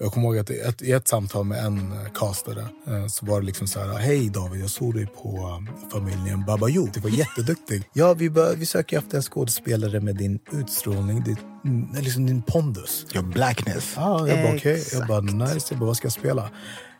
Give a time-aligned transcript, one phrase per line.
[0.00, 3.26] Jag kommer ihåg att i ett, i ett samtal med en eh, castare eh, så
[3.26, 3.98] var det liksom så här.
[3.98, 6.88] Hej David, jag såg dig på um, familjen Babajo.
[6.94, 7.88] Du var jätteduktig.
[7.92, 12.42] ja, vi, bör, vi söker efter en skådespelare med din utstrålning, din, mm, liksom din
[12.42, 13.06] pondus.
[13.14, 13.92] Your blackness.
[13.96, 14.72] Ja, jag bara okej.
[14.72, 15.08] Jag Exakt.
[15.08, 15.66] bara nice.
[15.70, 16.50] Jag bara, vad ska jag spela?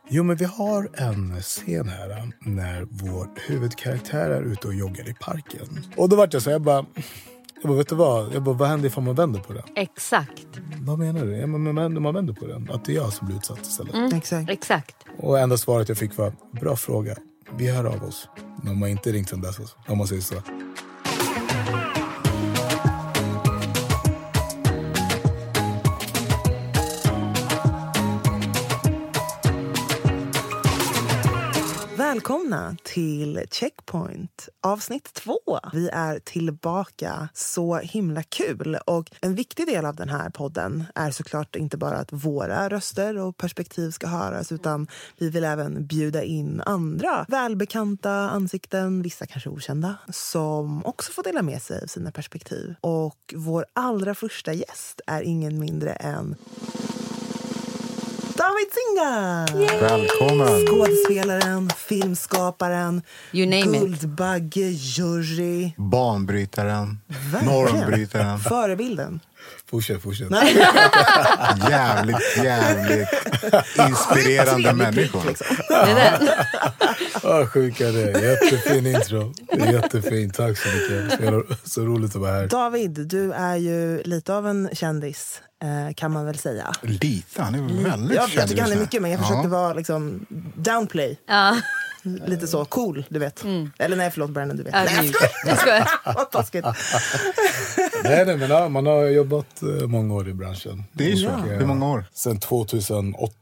[0.09, 5.09] Jo, men vi har en scen här eh, när vår huvudkaraktär är ute och joggar
[5.09, 5.87] i parken.
[5.97, 6.87] Och då vart jag så här, jag bara,
[7.69, 8.35] jag bara, vet du vad?
[8.35, 9.63] Jag bara, vad händer ifall man vänder på det?
[9.77, 10.47] Exakt.
[10.81, 11.37] Vad menar du?
[11.37, 12.71] Ja, men men man vänder på den.
[12.71, 14.13] Att det är jag som blir utsatt istället.
[14.13, 14.51] Exakt.
[14.51, 14.97] Exakt.
[15.19, 17.17] Och enda svaret jag fick var, bra fråga.
[17.57, 18.29] Vi hör av oss.
[18.63, 20.35] De har inte ringt sen dess, alltså, om man säger så.
[32.25, 35.39] Välkomna till Checkpoint avsnitt två.
[35.73, 37.29] Vi är tillbaka.
[37.35, 38.79] Så himla kul.
[38.87, 43.19] Och En viktig del av den här podden är såklart inte bara att våra röster
[43.19, 44.87] och perspektiv ska höras utan
[45.19, 51.43] vi vill även bjuda in andra välbekanta ansikten, vissa kanske okända som också får dela
[51.43, 52.75] med sig av sina perspektiv.
[52.81, 56.37] Och Vår allra första gäst är ingen mindre än
[58.37, 59.47] David Singa!
[59.81, 60.67] Välkommen.
[60.67, 63.03] Skådespelaren, filmskaparen,
[63.33, 63.83] You name it.
[63.83, 65.73] Guldbaggejury.
[65.77, 66.99] Banbrytaren.
[67.33, 67.55] Verkligen.
[67.55, 68.39] Normbrytaren.
[68.39, 69.21] Förebilden.
[69.71, 70.29] Fortsätt, fortsätt.
[71.71, 73.09] Jävligt, jävligt
[73.89, 75.23] inspirerande Trevlig människor.
[75.29, 75.47] liksom.
[75.69, 76.47] Det är det.
[77.23, 78.21] Ah, sjuka det.
[78.23, 79.35] Jättefin intro.
[79.73, 80.31] Jättefin.
[80.31, 81.13] Tack så mycket.
[81.29, 82.47] Så, så roligt att vara här.
[82.47, 85.41] David, du är ju lite av en kändis,
[85.97, 86.73] kan man väl säga.
[86.83, 90.27] Lite, han är väldigt Jag, jag tycker han är mycket, men jag försökte vara liksom
[90.57, 91.19] downplay.
[91.27, 91.57] Ja.
[92.27, 93.45] Lite så cool, du vet.
[93.79, 94.75] Eller nej, förlåt Brandon, du vet.
[94.75, 95.13] Ja, Nej,
[95.47, 95.89] jag skojar.
[96.15, 96.65] Vad taskigt.
[98.05, 100.85] Nej, nej, men ja, man har jobbat eh, många år i branschen.
[100.93, 101.29] Det är ju så.
[101.29, 102.05] Eh, Hur många år?
[102.15, 103.33] Sen 2008.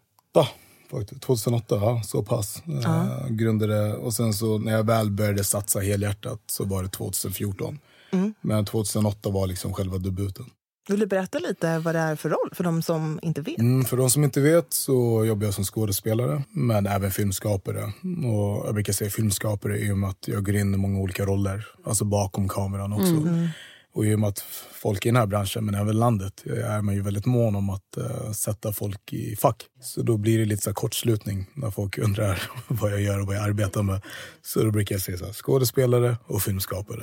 [0.90, 1.22] faktiskt.
[1.22, 2.62] 2008, ja, så pass.
[2.84, 7.78] Eh, grundade, och sen så när jag väl började satsa helhjärtat så var det 2014.
[8.40, 10.44] Men 2008 var liksom själva debuten.
[10.88, 13.58] Vill du berätta lite vad det är för roll för de som inte vet?
[13.58, 17.82] Mm, för de som inte vet så jobbar jag som skådespelare, men även filmskapare.
[18.24, 21.24] Och jag brukar säga filmskapare i och med att jag går in i många olika
[21.24, 23.14] roller, alltså bakom kameran också.
[23.94, 24.38] Och i och med att
[24.72, 27.96] folk i den här branschen, men även landet, är man ju väldigt mån om att
[27.96, 29.64] eh, sätta folk i fack.
[29.80, 33.36] Så då blir det lite så kortslutning när folk undrar vad jag gör och vad
[33.36, 34.00] jag arbetar med.
[34.42, 37.02] Så då brukar jag säga så här, skådespelare och filmskapare.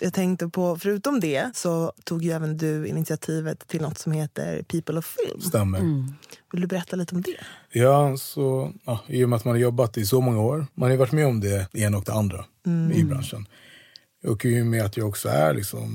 [0.00, 4.62] Jag tänkte på, förutom det så tog ju även du initiativet till något som heter
[4.62, 5.40] People of Film.
[5.40, 5.80] Stämmer.
[6.52, 7.36] Vill du berätta lite om det?
[7.72, 10.66] Ja, så, ja, i och med att man har jobbat i så många år.
[10.74, 12.44] Man har ju varit med om det ena och det andra
[12.94, 13.46] i branschen.
[14.26, 15.88] Och i och med att jag också är liksom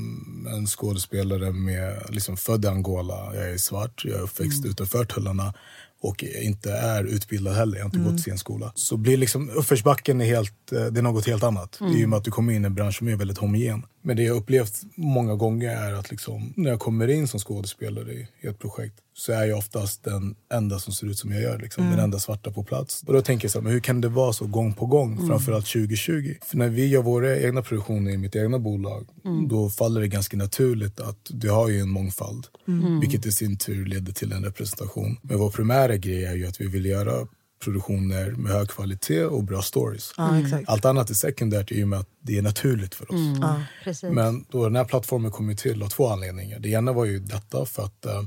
[0.55, 3.35] en skådespelare med, liksom född i Angola.
[3.35, 5.53] Jag är svart, jag är uppväxt utanför tullarna
[6.01, 7.77] och inte är utbildad heller.
[7.77, 8.71] Jag har inte gått scenskola.
[8.75, 11.79] Så blir liksom uppförsbacken är helt, eh, det är något helt annat.
[11.95, 13.85] I och med att du kommer in i en bransch som är väldigt homogen.
[14.05, 18.13] Men det jag upplevt många gånger är att liksom, när jag kommer in som skådespelare
[18.13, 21.59] i, ett projekt så är jag oftast den enda som ser ut som jag gör.
[21.59, 23.03] Liksom, Den enda svarta på plats.
[23.07, 25.27] Och då tänker jag så här, men hur kan det vara så gång på gång?
[25.27, 26.35] Framförallt 2020.
[26.45, 29.07] För när vi gör våra egna produktioner i mitt egna bolag
[29.49, 32.47] då faller det ganska naturligt att du har ju en mångfald.
[33.01, 35.17] Vilket i sin tur leder till en representation.
[35.21, 37.27] Men vår primära grej är ju att vi vill göra
[37.63, 40.13] produktioner med hög kvalitet och bra stories.
[40.17, 40.69] Ja, exakt.
[40.69, 43.37] Allt annat är sekundärt i och med att det är naturligt för oss.
[43.41, 43.61] Ja.
[43.83, 44.09] Precis.
[44.11, 46.59] Men då den här plattformen kom till av två anledningar.
[46.59, 48.23] Det ena var ju detta för att eh,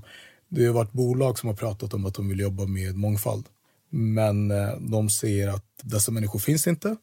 [0.48, 3.44] det har varit bolag som har pratat om att de vill jobba med mångfald.
[3.90, 6.96] Men eh, de säger att dessa människor finns inte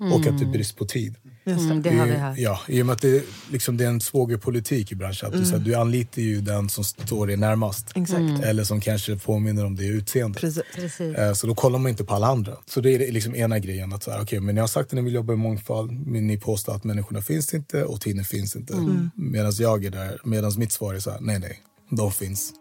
[0.00, 1.16] och att det är brist på tid.
[1.58, 2.38] Mm, det har vi I- hört.
[2.38, 5.26] Ja, i och med att det, liksom, det är en svågerpolitik i branschen.
[5.28, 7.86] Att du, så här, du anlitar ju den som står dig närmast.
[7.94, 8.44] Exakt.
[8.44, 10.40] Eller som kanske påminner om det utseendet.
[10.40, 10.62] Precis.
[10.74, 11.16] Precis.
[11.16, 12.56] Eh, Så då kollar man inte på alla andra.
[12.66, 13.92] Så det är liksom ena grejen.
[13.92, 16.26] Att så här, okay, men jag har sagt att ni vill jobba i mångfald, men
[16.26, 18.74] ni påstår att människorna finns inte och tiden finns inte.
[19.14, 21.58] Medan jag är där, medan mitt svar är så här, nej nej,
[21.90, 22.52] de finns.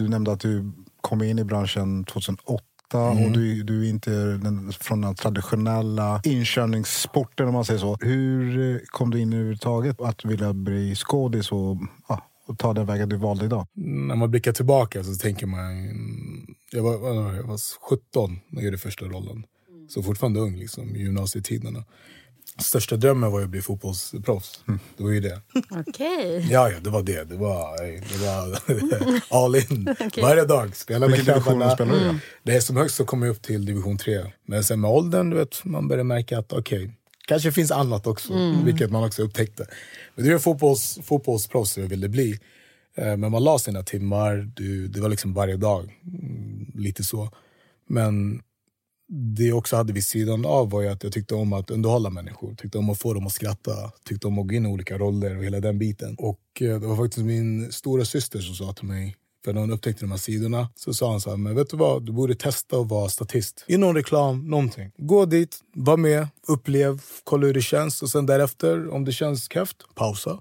[0.00, 2.62] Du nämnde att du kom in i branschen 2008
[2.94, 7.96] och du, du är inte den, från den traditionella inkörningssporten om man säger så.
[8.00, 11.76] Hur eh, kom du in överhuvudtaget att vilja bli skådis och,
[12.08, 13.66] ja, och ta den vägen du valde idag?
[13.74, 15.70] När man blickar tillbaka så tänker man...
[15.70, 16.92] mm, Jag var,
[17.34, 17.58] jag var
[17.90, 19.44] 17 när jag gjorde första rollen.
[19.88, 21.84] Så fortfarande ung, liksom, i gymnasietiderna.
[22.60, 24.60] Största drömmen var ju att bli fotbollsproffs.
[24.96, 25.40] Det var ju det.
[25.70, 26.46] Okej.
[26.50, 27.24] Ja, ja, det var det.
[27.24, 29.94] Det var, det var all in.
[30.22, 30.76] Varje dag.
[30.76, 31.70] Spela med grabbarna.
[31.74, 32.18] spelar du i?
[32.42, 34.20] Det är som högst så kom jag upp till division 3.
[34.46, 36.90] Men sen med åldern, du vet, man börjar märka att okej,
[37.26, 38.32] kanske finns annat också.
[38.64, 39.66] Vilket man också upptäckte.
[40.14, 42.38] Men det var fotbolls, fotbollsproffs jag ville bli.
[42.96, 45.98] Eh, Men man la sina timmar, du, det var liksom varje dag.
[46.06, 47.30] Mm, Lite så.
[47.88, 48.42] Men
[49.10, 52.10] det jag också hade vid sidan av var ju att jag tyckte om att underhålla
[52.10, 52.54] människor.
[52.54, 53.72] Tyckte om att få dem att skratta.
[54.04, 56.16] Tyckte om att gå in i olika roller och hela den biten.
[56.18, 59.70] Och eh, det var faktiskt min stora syster som sa till mig för när hon
[59.70, 62.34] upptäckte de här sidorna så sa han så här, men vet du vad, du borde
[62.34, 63.64] testa att vara statist.
[63.68, 64.92] I någon reklam, någonting.
[64.96, 69.48] Gå dit, var med, upplev, kolla hur det känns och sen därefter, om det känns
[69.48, 70.40] kräft, pausa.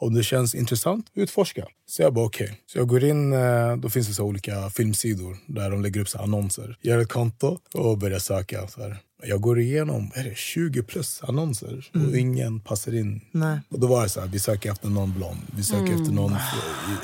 [0.00, 1.66] Om det känns intressant, utforska.
[1.86, 2.60] Så jag bara okej.
[2.66, 6.08] Så jag går in, eh, då finns det så olika filmsidor där de lägger upp
[6.08, 6.76] så annonser.
[6.82, 8.68] Gör ett konto och börjar söka.
[8.68, 8.96] Så här.
[9.22, 13.20] Jag går igenom är det 20 plus annonser och ingen passar in.
[13.32, 13.60] Nej.
[13.68, 16.36] Och då var det så här, vi söker efter någon blond, vi söker efter någon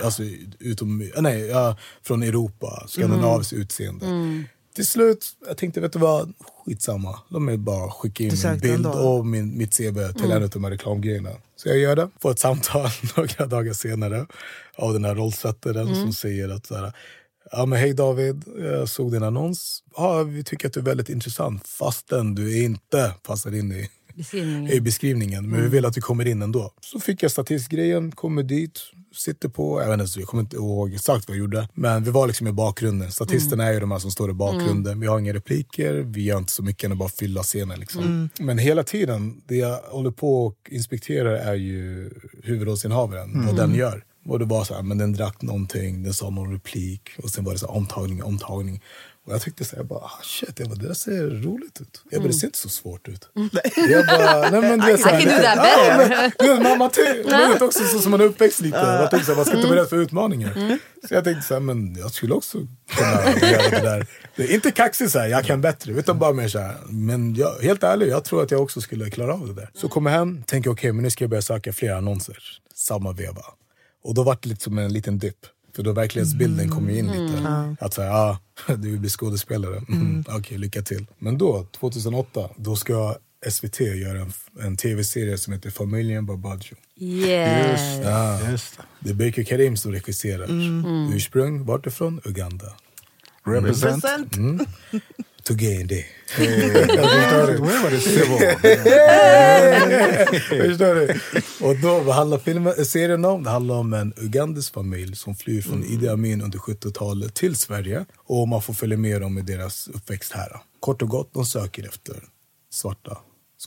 [0.02, 0.22] alltså,
[0.58, 1.50] utom, nej,
[2.02, 4.06] från Europa, skandinaviskt utseende.
[4.76, 6.32] Till slut, jag tänkte, vet du vad?
[6.64, 7.18] Skitsamma.
[7.28, 10.64] Låt mig bara skicka in min bild och min, mitt CV till en av de
[10.64, 11.30] här reklamgrejerna.
[11.56, 12.10] Så jag gör det.
[12.20, 14.26] Får ett samtal några dagar senare
[14.76, 16.92] av den här rollsättaren som säger att så här,
[17.52, 19.82] Ja, men hej David, jag såg din annons.
[19.96, 24.72] Ja, vi tycker att du är väldigt intressant fastän du inte passar in i, Beskrivningen.
[24.72, 25.50] i beskrivningen.
[25.50, 26.72] Men vi vill att du kommer in ändå.
[26.80, 28.80] Så fick jag statistgrejen, kommer dit,
[29.14, 29.82] sitter på...
[29.82, 31.68] Jag, vet inte, jag kommer inte ihåg exakt vad jag gjorde.
[31.74, 33.12] Men vi var liksom i bakgrunden.
[33.12, 35.00] Statisterna är ju de här som står i bakgrunden.
[35.00, 37.80] Vi har inga repliker, vi gör inte så mycket än att bara fylla scenen.
[37.80, 38.28] Liksom.
[38.38, 42.10] Men hela tiden, det jag håller på och inspekterar är ju
[42.42, 44.04] huvudrollsinnehavaren, vad den gör.
[44.28, 47.44] Och det var så här, men den drack någonting, den sa någon replik och sen
[47.44, 48.82] var det så här, omtagning, omtagning.
[49.26, 51.80] Och jag tyckte så här, jag bara, ah, shit, jag bara, det där ser roligt
[51.80, 52.02] ut.
[52.10, 53.28] Jag bara, det ser inte så svårt ut.
[53.90, 56.08] Jag bara, nej men det är så här, I can do that Ja, better.
[56.08, 56.90] men, du vet, man, man,
[57.30, 58.82] man vet också så som man är uppväxt lite.
[58.82, 60.78] Man, tänkte så här, man ska inte vara rädd för utmaningar.
[61.08, 62.58] Så jag tänkte så här, men jag skulle också
[62.96, 64.06] kunna göra det där.
[64.36, 65.92] Det är inte kaxigt så här, jag kan bättre.
[65.92, 69.10] Utan bara mer så här, men jag, helt ärligt, jag tror att jag också skulle
[69.10, 69.70] klara av det där.
[69.74, 72.38] Så kommer hem, tänker okej, men nu ska jag börja söka fler annonser.
[72.74, 73.42] Samma veva.
[74.04, 75.36] Och då var det lite som en liten dipp.
[75.76, 77.76] För då verklighetsbilden kom ju in lite.
[77.80, 78.38] Att säga, ah,
[78.68, 79.82] du vill bli skådespelare.
[79.88, 80.24] Mm.
[80.28, 81.06] Okej, lycka till.
[81.18, 83.16] Men då, 2008, då ska
[83.50, 86.74] SVT göra en, en tv-serie som heter Familjen Barbaggio.
[86.96, 87.80] Yes.
[88.04, 88.50] Ja.
[88.50, 89.10] Just det.
[89.10, 90.48] Är Baker Karim som regisserar.
[91.14, 92.20] Ursprung, vart ifrån?
[92.24, 92.72] Uganda.
[93.46, 94.02] Represent.
[94.02, 94.68] Present.
[95.46, 96.04] Tugende.
[96.38, 98.00] Where var det?
[100.68, 101.20] Förstår du?
[101.66, 103.42] Och då, vad handlar filmen, serien om?
[103.42, 108.04] Det handlar om en ugandisk familj som flyr från Idi Amin under 70-talet till Sverige.
[108.16, 110.60] Och man får följa med dem i deras uppväxt här.
[110.80, 112.16] Kort och gott, de söker efter
[112.70, 113.18] svarta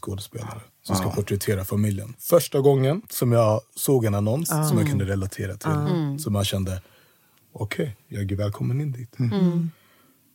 [0.02, 2.16] skådespelare som ska porträttera familjen.
[2.20, 5.70] Första gången som jag såg en annons som jag kunde relatera till.
[6.24, 6.82] Som jag kände,
[7.54, 9.16] okej, jag är välkommen in dit.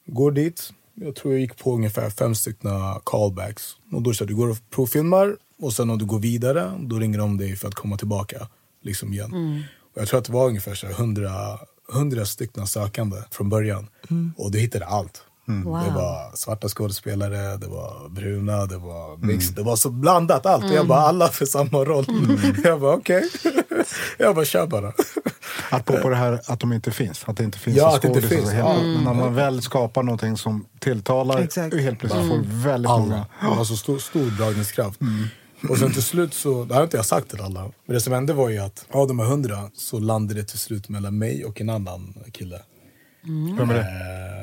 [0.06, 0.72] Går dit.
[0.94, 2.70] Jag tror jag gick på ungefär fem stycken
[3.04, 3.76] callbacks.
[3.92, 7.18] Och då sa du går och provfilmar och sen om du går vidare då ringer
[7.18, 8.48] de dig för att komma tillbaka
[8.82, 9.64] liksom igen.
[9.94, 11.30] Och jag tror att det var ungefär så här 100,
[11.94, 13.86] 100 stycken sökande från början.
[14.36, 15.22] Och du hittade allt.
[15.46, 15.84] Wow.
[15.84, 19.54] Det var svarta skådespelare, det var bruna, det var mixed.
[19.54, 20.64] Det var så blandat allt.
[20.64, 22.06] Och jag bara, alla för samma roll.
[22.64, 23.30] Jag bara, okej.
[24.18, 24.92] jag bara, kör bara.
[25.76, 27.24] Att på, på det här att de inte finns.
[27.26, 28.48] Att det inte finns Ja, en att det inte skådis, finns.
[28.50, 28.92] alltså, helt- Ja.
[28.94, 31.74] Men när man väl skapar någonting som tilltalar Exakt.
[31.80, 33.26] helt plötsligt får väldigt många.
[33.40, 33.50] Alla.
[33.52, 35.00] Det var så stor, stor dragningskraft.
[35.70, 37.60] Och sen till slut så, det har inte jag sagt till alla.
[37.86, 40.58] Men det som hände var ju att av de här hundra så landade det till
[40.58, 42.60] slut mellan mig och en annan kille.
[43.58, 43.80] Vem är det?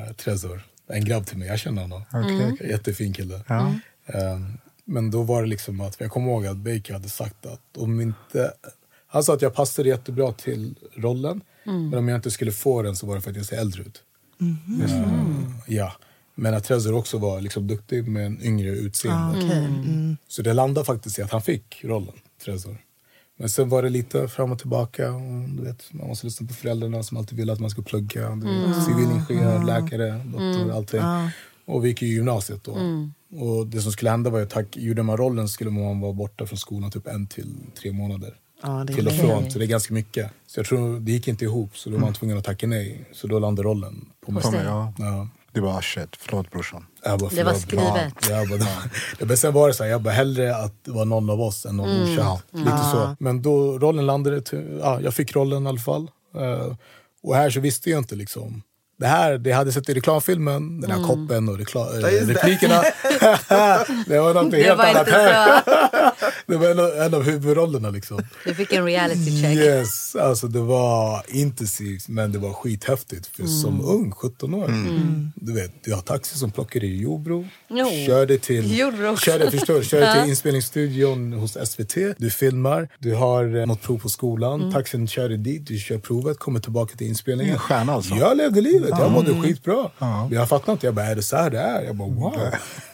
[0.08, 0.62] Eh, Trezor.
[0.88, 2.02] En grabb till mig, jag känner honom.
[2.12, 2.70] Okej.
[2.70, 3.40] Jättefin kille.
[3.48, 3.72] Ja.
[4.06, 7.60] Ehm, men då var det liksom att, jag kommer ihåg att Baker hade sagt att
[7.78, 8.52] om inte...
[9.12, 12.96] Han sa att jag passade jättebra till rollen, men om jag inte skulle få den
[12.96, 14.02] så var det för att jag ser äldre ut.
[14.40, 15.04] Eh,
[15.66, 15.92] ja.
[16.34, 19.38] Men att Trezor också var liksom duktig med en yngre utseende.
[19.38, 19.64] Ah, okej.
[19.64, 20.16] Mm.
[20.28, 22.14] Så det landade faktiskt i att han fick rollen,
[22.44, 22.76] Trezor.
[23.36, 25.12] Men sen var det lite fram och tillbaka.
[25.12, 28.30] Och, du vet, man måste lyssna på föräldrarna som alltid ville att man skulle plugga.
[28.30, 31.00] Vet, Civilingenjör, läkare, doktor, allting.
[31.64, 32.72] Och vi gick i gymnasiet då.
[33.40, 36.46] Och det som skulle hända var att tack, gjorde man rollen skulle man vara borta
[36.46, 38.34] från skolan typ en till tre månader.
[38.62, 40.30] Ja, till och från, så det är ganska mycket.
[40.46, 43.04] Så jag tror det gick inte ihop, så då var man tvungen att tacka nej.
[43.12, 44.42] Så då landade rollen på mig.
[44.42, 44.92] På mig, ja.
[44.98, 45.28] Ja.
[45.52, 46.86] Det var shit, förlåt brorsan.
[47.04, 48.14] Jag bara, Det var skrivet.
[48.30, 48.58] Ja, jag bara,
[49.18, 51.40] det, men sen var det så här, jag bara hellre att det var någon av
[51.40, 52.02] oss än någon Mm.
[52.12, 52.38] okänd.
[52.52, 53.16] Lite så.
[53.18, 56.10] Men då rollen landade till, ja, jag fick rollen i alla fall.
[56.36, 56.76] Eh,
[57.22, 58.62] och här så visste jag inte liksom.
[58.98, 61.08] Det här, det hade sett i reklamfilmen, den här Mm.
[61.08, 62.82] koppen och rekla, replikerna.
[64.06, 65.62] det var något Det helt annat här.
[66.46, 68.22] Det var en, av- en av huvudrollerna liksom.
[68.44, 69.56] Du fick en reality check.
[69.56, 73.26] Yes, alltså det var intensivt men det var skithäftigt.
[73.26, 74.74] För som ung, 17 år,
[75.34, 77.46] du vet, du har taxi som plockar dig i Jordbro.
[77.70, 77.86] Jo.
[78.06, 79.24] Körde till, Jordbro också.
[79.24, 80.20] körde, förstår, du, körde Ja.
[80.22, 81.94] till inspelningsstudion hos SVT.
[82.18, 84.60] Du filmar, du har eh, något prov på skolan.
[84.60, 84.72] Mm.
[84.72, 87.52] Taxin kör dig dit, du kör provet, kommer tillbaka till inspelningen.
[87.52, 88.14] En stjärna alltså.
[88.14, 89.90] Jag levde livet, jag mådde skitbra.
[89.98, 90.26] Ja.
[90.30, 91.82] Men jag fattade inte, jag bara, är det så här det är?
[91.82, 92.40] Jag bara, wow.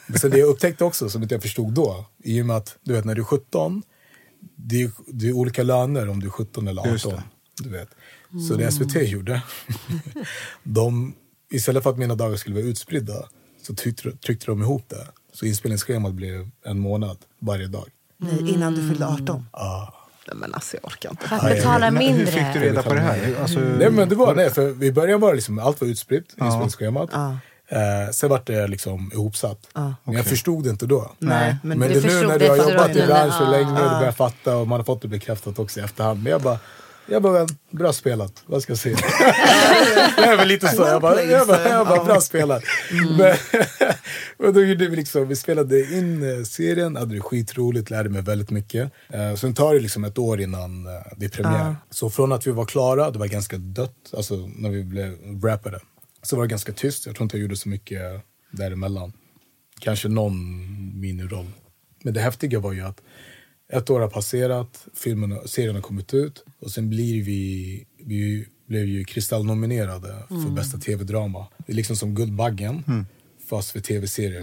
[0.09, 2.79] Men sen det jag upptäckte också, som inte jag förstod då, i och med att
[2.83, 3.83] du vet, när du är 17
[4.57, 7.21] det är, det är olika löner om du är 17 eller Just 18.
[7.57, 7.65] det.
[7.65, 7.89] Du vet.
[8.49, 9.43] Så det SVT gjorde,
[10.63, 11.15] de,
[11.51, 13.29] istället för att mina dagar skulle vara utspridda
[13.63, 15.07] så tryckte, tryckte de ihop det.
[15.33, 17.89] Så inspelningsschemat blev en månad varje dag.
[18.17, 19.47] Nej, innan du fyllde 18.
[19.51, 19.87] Ah.
[20.27, 21.29] Nej, men alltså jag orkar inte.
[21.29, 22.27] För att betala Men Hur mindre.
[22.27, 23.37] fick du reda på det här?
[23.41, 26.29] Alltså, Nej men det var det, för i början var det liksom, allt var utspritt,
[26.41, 27.11] inspelningsschemat.
[27.13, 27.39] Ja.
[27.71, 29.59] Eh, sen var det liksom ihopsatt.
[29.75, 29.95] Ja.
[30.05, 31.13] Men jag förstod det inte då.
[31.19, 33.51] Nej, Men, men det nu när du har jobbat i branschen ja.
[33.51, 36.23] länge och du börjar fatta och man har fått det bekräftat också i efterhand.
[36.23, 36.59] Men jag bara,
[37.11, 38.97] jag bara bra spelat, vad ska jag säga?
[40.17, 42.63] det är väl lite så, jag bara, jag bara, jag bara bra spelat.
[43.19, 43.37] Men,
[44.49, 48.23] och då gjorde vi liksom, vi spelade in eh, serien, hade det skitroligt, lärde mig
[48.23, 48.93] väldigt mycket.
[49.09, 51.77] Eh, sen tar det liksom ett år innan eh, det är premiär.
[51.91, 55.81] Så från att vi var klara, det var ganska dött, alltså när vi blev rappade.
[56.23, 58.01] Så var det ganska tyst, jag tror inte jag gjorde så mycket
[58.51, 59.13] däremellan.
[59.81, 61.47] Kanske någon miniroll.
[62.03, 63.03] Men det häftiga var ju att
[63.73, 68.85] ett år har passerat, filmen, serien har kommit ut och sen blir vi, vi blev
[68.85, 71.47] ju Kristallnominerade för bästa tv-drama.
[71.67, 73.07] Det är liksom som Guldbaggen
[73.49, 74.43] fast för tv-serier.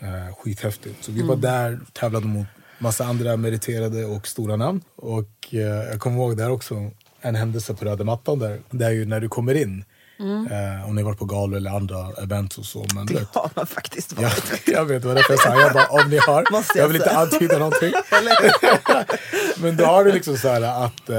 [0.00, 1.04] Eh, skithäftigt.
[1.04, 2.46] Så vi var där, tävlade mot
[2.78, 4.80] massa andra meriterade och stora namn.
[4.96, 8.60] Och eh, jag kommer ihåg där också en händelse på röda mattan där.
[8.70, 9.84] Det är ju när du kommer in.
[10.20, 12.86] Eh, om ni har varit på galor eller andra event och så.
[12.94, 14.62] Men det vet, har man faktiskt varit.
[14.66, 15.60] jag vet vad det är för jag sa.
[15.60, 16.44] Jag bara, om ni har.
[16.52, 17.92] Jag jag vill inte antyda någonting.
[19.56, 21.16] Men då har du liksom så här att, eh,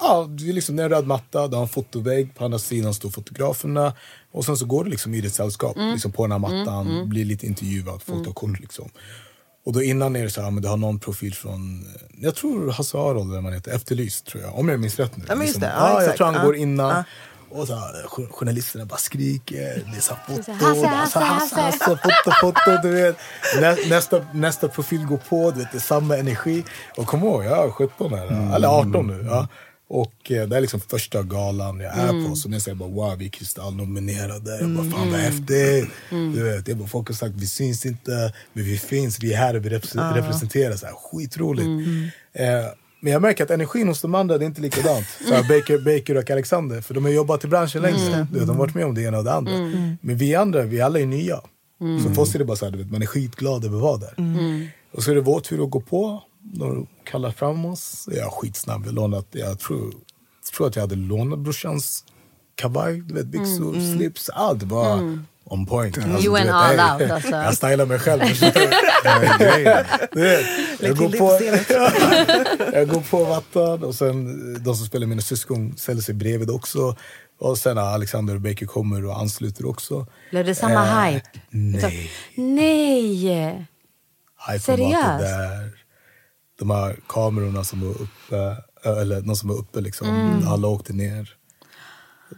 [0.00, 3.10] ja, det är liksom en röd matta, du har en fotovägg, på andra sidan står
[3.10, 3.92] fotograferna.
[4.32, 7.24] Och sen så går du liksom i ditt sällskap liksom på den här mattan, blir
[7.24, 8.88] lite intervjuad, fotokort liksom.
[9.66, 12.34] Och då innan är det så här, men du har någon profil från, eh, jag
[12.34, 14.58] tror Hasse Aro eller vad man heter, Efterlyst tror jag.
[14.58, 15.24] Om jag minns rätt nu.
[15.28, 15.72] Ja, liksom, det.
[15.76, 16.16] Ja, jag exakt.
[16.16, 16.42] tror han Ja.
[16.44, 16.90] går innan.
[16.96, 17.04] Ja.
[17.54, 17.74] Och så
[18.30, 20.86] journalisterna bara skriker, det är så foto, Hasse,
[21.18, 23.16] Hasse, Hasse, foto, foto, du vet.
[23.60, 26.64] Nä, nästa, nästa profil går på, du vet, det är samma energi.
[26.96, 29.24] Och kom ihåg, jag är 17 här, eller 18 nu.
[29.28, 29.48] Ja.
[29.88, 32.36] Och eh, det är liksom första galan jag är på.
[32.36, 34.58] Så när jag säger bara wow, vi är kristallnominerade.
[34.60, 35.88] Jag bara fan vad häftigt.
[36.10, 39.36] Du vet, jag bara, folk har sagt vi syns inte, men vi finns, vi är
[39.36, 40.76] här och vi repre- representerar.
[40.76, 41.66] Så här, skitroligt.
[42.32, 42.66] Eh,
[43.04, 45.06] men jag märker att energin hos de andra det är inte likadant.
[45.28, 48.26] Så här, Baker, Baker och Alexander, för de har jobbat i branschen längre.
[48.32, 49.52] Du vet, de har varit med om det ena och det andra.
[50.00, 51.40] Men vi andra, vi alla är nya.
[52.02, 53.96] Så för oss är det bara så här, vet, man är skitglad över att vara
[53.96, 54.14] där.
[54.92, 56.22] Och så är det vår tur att gå på.
[56.42, 58.08] De kallar fram oss.
[58.10, 58.86] Jag är skitsnabb.
[58.86, 59.94] Jag, lånat, jag tror,
[60.56, 62.04] tror att jag hade lånat brorsans
[62.54, 64.28] kavaj, du vet, byxor, slips.
[64.28, 65.96] Allt var on point.
[65.98, 67.30] You du went vet, all out, alltså.
[67.30, 68.20] Jag stylar mig själv.
[70.12, 70.46] vet,
[70.80, 71.64] jag, går på, på scenen.
[72.72, 74.24] jag går på vatten och sen
[74.64, 76.96] de som spelar mina syskon ställer sig bredvid också.
[77.40, 80.06] Och sen när Alexander och Baker kommer och ansluter också.
[80.30, 81.28] Blev det samma Eh, hype?
[81.50, 82.10] Nej.
[82.34, 83.66] Nej!
[84.48, 85.70] Hypen var inte där.
[86.58, 88.56] De här kamerorna som var uppe,
[89.00, 90.48] eller de som var uppe liksom, Mm.
[90.48, 91.28] alla åkte ner.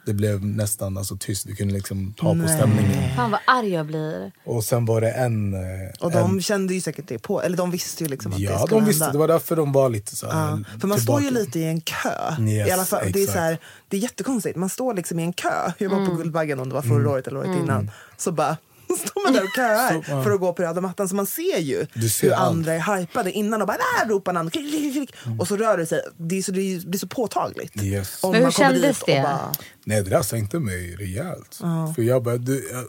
[0.06, 3.16] Det blev nästan alltså, tyst, vi kunde liksom ta på stämningen.
[3.16, 4.32] Fan vad arg jag blir.
[4.44, 5.54] Och sen var det en...
[5.54, 5.60] eh,
[6.00, 8.44] Och en de kände ju säkert det på, eller de visste ju liksom att det
[8.44, 9.04] Ja, skulle de visste.
[9.04, 9.12] hända.
[9.12, 11.44] Det var därför de var lite så här, Ja, för man står ju tillbaka.
[11.44, 12.08] lite i en kö.
[12.40, 14.56] Yes, I alla fall, det, är så här, det är jättekonstigt.
[14.56, 15.72] Man står liksom i en kö.
[15.78, 17.90] Jag var på Guldbaggen om det var förra året eller året innan.
[18.16, 18.56] Så bara
[19.08, 21.08] står man där och köar Så, för att gå på röda mattan.
[21.08, 22.50] Så man ser ju Du ser hur allt.
[22.50, 24.50] andra är hypade innan och bara där ropar namn.
[24.50, 25.14] Klick, klick, klick.
[25.38, 26.00] Och så rör det sig.
[26.16, 27.82] Det, är så, det blir så påtagligt.
[27.82, 28.24] Yes.
[28.24, 29.22] Om Men hur man kommer kändes det?
[29.22, 29.52] Bara,
[29.84, 31.60] Nej, det där sänkte mig rejält.
[31.96, 32.84] För jag bara, du, jag,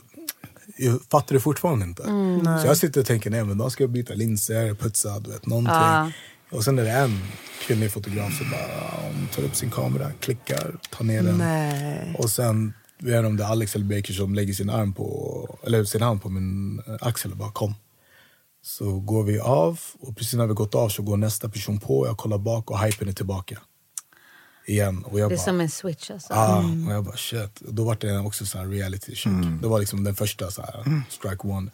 [0.78, 2.04] jag fattar det fortfarande inte.
[2.62, 5.74] Så jag sitter och tänker, nej men de ska byta linser, putsa, du vet, någonting.
[5.74, 6.12] Ja.
[6.52, 7.20] Och sen är det en
[7.62, 11.38] kvinnlig fotograf som bara hon tar upp sin kamera, klickar, tar ner den.
[11.38, 12.16] nej.
[12.18, 15.60] Och sen vet inte om det är Alex eller Baker som lägger sin, arm på,
[15.64, 17.76] eller sin hand på min eh, axel och bara kom.
[18.62, 22.08] Så går vi av och precis när vi gått av så går nästa person på.
[22.08, 23.60] Jag kollar bak och hypen är tillbaka.
[24.68, 25.04] Igen.
[25.04, 26.34] Och jag Det är bara, som en switch alltså.
[26.34, 26.58] Ah,
[26.88, 27.62] och jag bara shit.
[27.68, 29.34] Och Då var det också så här reality check.
[29.62, 31.72] Det var liksom den första så här, strike one.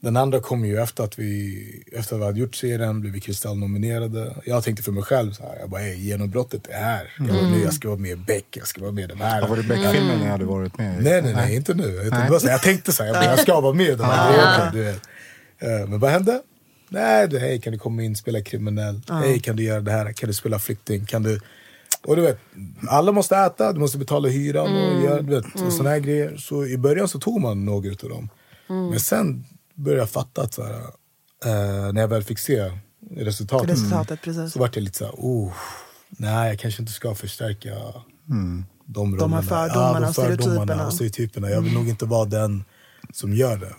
[0.00, 3.20] Den andra kom ju efter att vi, efter att vi hade gjort serien, blev vi
[3.20, 4.34] Kristall-nominerade.
[4.44, 7.12] Jag tänkte för mig själv så här, jag bara hey, genombrottet är här.
[7.18, 9.18] Jag, bara, nu, jag ska vara med i Beck, jag ska vara med i den
[9.20, 9.40] här.
[9.40, 11.04] Ja, var det Beck-filmen ni hade varit med i?
[11.04, 11.84] Nej, nej, nej, inte nu.
[11.84, 13.86] Utan det var så, här, jag tänkte så här, jag, bara, jag ska vara med
[13.86, 15.00] i de här vet.
[15.58, 16.42] Eh, Men vad hände?
[16.88, 19.00] Nej, du, hej kan du komma in spela kriminell?
[19.10, 20.12] Hej kan du göra det här?
[20.12, 21.06] Kan du spela flykting?
[21.06, 21.40] Kan du...
[22.04, 22.38] Och du vet,
[22.88, 26.36] alla måste äta, du måste betala hyran och, göra, du vet, och såna här grejer.
[26.36, 28.28] Så i början så tog man några av dem.
[28.66, 29.44] Men sen
[29.74, 30.80] började jag fatta att så här,
[31.44, 32.72] eh, när jag väl fick se
[33.10, 34.52] resultatet, Resultatet, precis.
[34.52, 35.52] så vart jag lite så här, oh,
[36.08, 37.70] nej jag kanske inte ska förstärka
[38.86, 39.36] de rollerna.
[39.36, 40.86] här fördomarna de och stereotyperna.
[40.86, 41.50] och stereotyperna.
[41.50, 42.64] Jag vill nog inte vara den
[43.12, 43.74] som gör det.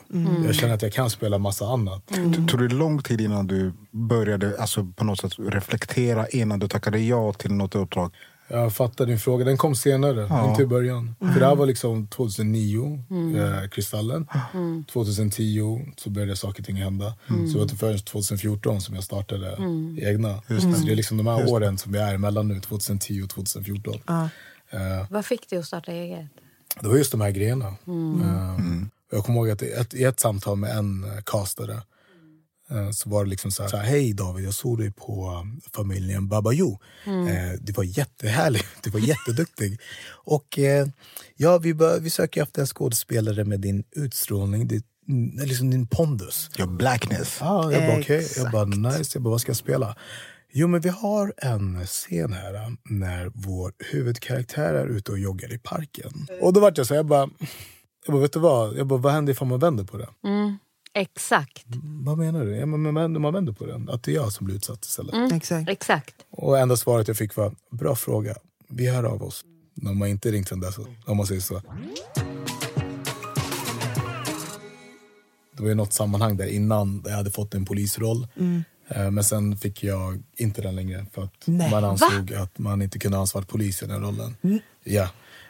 [0.45, 2.03] Jag känner att jag kan spela massa annat.
[2.07, 6.67] Det tog det lång tid innan du började alltså, på något sätt reflektera innan du
[6.67, 8.11] tackade ja till något uppdrag?
[8.47, 9.45] Jag fattar din fråga.
[9.45, 11.15] Den kom senare, inte i början.
[11.19, 13.03] För det här var liksom 2009,
[13.37, 14.27] eh, Kristallen.
[14.93, 17.13] 2010 så började saker och ting hända.
[17.27, 19.57] Så det var inte förrän 2014 som jag startade
[19.97, 20.41] egna.
[20.47, 23.93] Så det är liksom de här åren som vi är emellan nu, 2010 och 2014.
[24.69, 26.25] Eh, Vad fick dig att starta eget?
[26.81, 27.67] det var just de här grejerna.
[27.67, 28.57] Eh,
[29.15, 31.81] Jag kommer ihåg att i ett, i ett samtal med en eh, castare
[32.69, 35.39] eh, så var det liksom så här, så här hej David, jag såg dig på
[35.41, 36.79] um, familjen Babayo.
[37.05, 39.79] Eh, du var jättehärlig, du var jätteduktig.
[40.07, 40.87] Och eh,
[41.35, 45.87] ja, vi, bör, vi söker efter en skådespelare med din utstrålning, din, mm, liksom din
[45.87, 46.49] pondus.
[46.57, 47.37] Your blackness.
[47.39, 47.99] Ja, jag bara.
[47.99, 48.37] Exakt.
[48.37, 49.11] Jag bara nice.
[49.13, 49.95] Jag bara vad ska jag spela?
[50.53, 55.57] Jo men vi har en scen här när vår huvudkaraktär är ute och joggar i
[55.57, 56.27] parken.
[56.41, 57.29] Och då vart jag så här, jag bara,
[58.05, 58.77] jag bara vet du vad?
[58.77, 60.07] Jag bara, vad händer ifall man vänder på det?
[60.93, 61.65] Exakt.
[62.03, 62.55] Vad menar du?
[62.55, 63.89] Ja, men, men, man vänder på den.
[63.89, 65.31] Att det är jag som blir utsatt istället.
[65.33, 65.69] Exakt.
[65.69, 66.15] Exakt.
[66.29, 68.35] Och enda svaret jag fick var, bra fråga.
[68.69, 69.45] Vi hör av oss.
[69.75, 71.61] De har inte ringt sen dess, om man säger så.
[75.57, 78.27] Det var ju något sammanhang där innan där jag hade fått en polisroll.
[78.87, 81.71] Eh, Men sen fick jag inte den längre för att Nej.
[81.71, 84.35] man ansåg att man inte kunde ha en svart polis i den rollen.
[84.83, 85.09] Ja.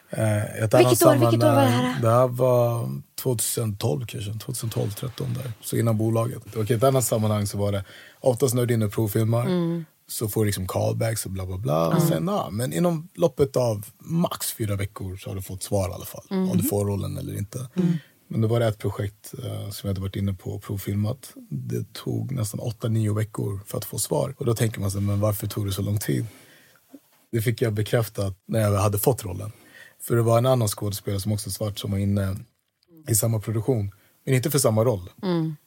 [0.10, 2.02] Eh, Ett Vilket år- vilket år var det här?
[2.02, 5.52] Det här var 2012 kanske, 2012, 13 där.
[5.62, 6.56] Så innan bolaget.
[6.56, 7.84] Och i ett annat sammanhang så var det,
[8.20, 9.86] oftast när du är inne och provfilmar Mm.
[10.08, 11.88] så får du liksom callbacks och bla bla bla.
[11.88, 15.90] Och sen, ja, men inom loppet av max fyra veckor så har du fått svar
[15.90, 16.26] i alla fall.
[16.30, 16.58] Om Mm.
[16.58, 17.70] du får rollen eller inte.
[18.28, 21.34] Men det var det ett projekt eh, som jag hade varit inne på och provfilmat.
[21.50, 24.36] Det tog nästan 8-9 veckor för att få svar.
[24.38, 26.26] Och då tänker man sig, men varför tog det så lång tid?
[27.32, 29.52] Det fick jag bekräftat när jag hade fått rollen.
[30.08, 32.38] För det var en annan skådespelare som också är svart som var inne
[33.10, 33.92] i samma produktion.
[34.26, 35.10] Men inte för samma roll.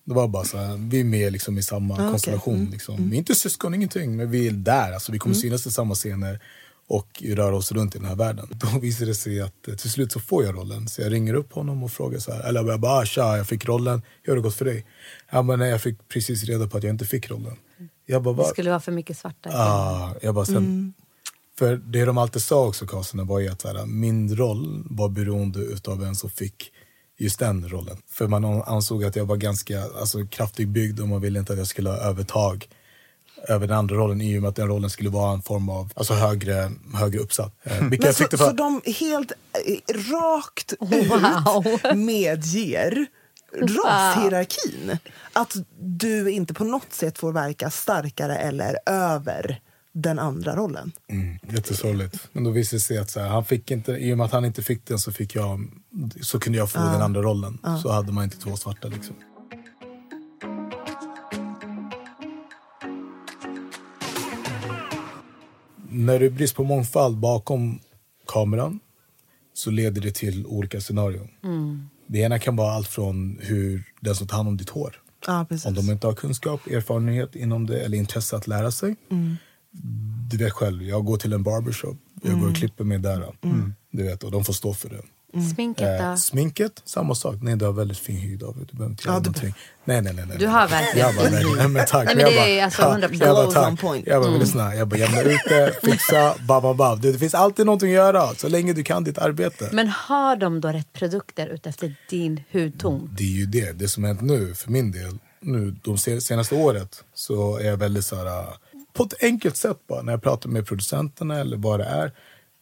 [0.05, 2.68] Det var bara så här, vi är med liksom i samma konstellation.
[2.72, 3.11] Liksom.
[3.11, 4.92] Vi är inte syskon, ingenting, men vi är där.
[4.92, 6.40] Alltså, vi kommer synas i samma scener
[6.88, 8.48] och röra oss runt i den här världen.
[8.51, 10.88] Då visade det sig att eh, till slut så får jag rollen.
[10.88, 13.46] Så jag ringer upp honom och frågar så här, eller jag bara, ah, tja, jag
[13.46, 14.87] fick rollen, hur har det gått för dig?
[15.27, 17.57] Han bara, nej jag fick precis reda på att jag inte fick rollen.
[18.07, 19.51] Jag bara, Det skulle vara för mycket svarta.
[19.53, 20.94] Ah, jag bara, sen,
[21.59, 25.59] För det de alltid sa också, casterna, var ju att här, min roll var beroende
[25.59, 26.73] utav vem som fick
[27.18, 27.97] just den rollen.
[28.11, 31.59] För man ansåg att jag var ganska alltså, kraftigt byggd och man ville inte att
[31.59, 32.68] jag skulle ha övertag
[33.49, 35.92] över den andra rollen i och med att den rollen skulle vara en form av
[35.97, 37.55] alltså, högre, högre uppsatt.
[37.62, 41.66] Eh, Men så, så de helt eh, rakt Wow.
[41.66, 43.07] ut medger
[43.62, 44.99] rashierarkin.
[45.33, 49.61] Att du inte på något sätt får verka starkare eller över
[49.92, 50.92] den andra rollen.
[51.09, 52.29] Mm, jättesorgligt.
[52.33, 54.44] Men då det sig att så här, han fick inte, i och med att han
[54.44, 55.70] inte fick den så, fick jag,
[56.20, 57.59] så kunde jag få den andra rollen.
[57.83, 58.88] Så hade man inte två svarta.
[58.88, 59.16] Liksom.
[65.90, 67.81] När det är brist på mångfald bakom
[68.27, 68.81] kameran
[69.55, 71.29] så leder det till olika scenarion.
[72.07, 75.01] Det ena kan vara allt från hur den som tar hand om ditt hår
[75.48, 75.66] precis.
[75.66, 78.96] om de inte har kunskap, erfarenhet inom det eller intresse att lära sig.
[80.31, 83.27] Du vet själv, jag går till en barbershop, jag går och klipper mig där.
[83.93, 85.03] Du vet, och de får stå för det.
[85.55, 86.05] Sminket då?
[86.05, 87.37] Eh, sminket, samma sak.
[87.43, 88.69] Nej, du har väldigt fin hy David.
[88.71, 89.55] Du behöver inte göra Ja, någonting.
[89.85, 90.37] Nej, nej, nej, nej.
[90.39, 92.07] Du har verkligen Jag bara, nej, nej, men tack.
[92.07, 93.69] Nej, men det bara, är alltså ja, 100% Jag bara, tack.
[93.71, 94.07] on point.
[94.07, 94.75] Jag bara, lyssna.
[94.75, 97.01] Jag bara, jämna ut det, fixa, bab, bab.
[97.01, 99.69] Det, finns alltid någonting att göra, så länge du kan ditt arbete.
[99.73, 103.11] Men har de då rätt produkter utefter din hudton?
[103.19, 103.73] Det är ju det.
[103.73, 107.77] Det som hänt nu, för min del, nu de se- senaste året, så är jag
[107.77, 108.47] väldigt så här,
[108.99, 112.13] på ett enkelt sätt bara, när jag pratar med producenterna eller vad det är.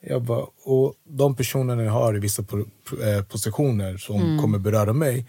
[0.08, 5.26] Jag bara, och de personerna jag har i vissa eh, positioner som kommer beröra mig.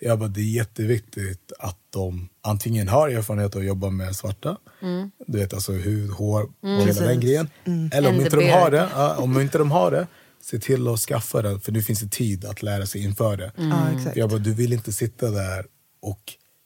[0.00, 4.56] Jag bara, det är jätteviktigt att de antingen har erfarenhet av att jobba med svarta,
[5.26, 7.50] du vet alltså hud, hår och hela den grejen.
[7.92, 8.88] Eller om inte de har det,
[9.18, 10.06] om inte de har det,
[10.42, 11.60] se till att skaffa det.
[11.60, 13.52] För nu finns det tid att lära sig inför det.
[13.96, 14.16] Exakt.
[14.16, 15.66] Jag bara, du vill inte sitta där
[16.02, 16.20] och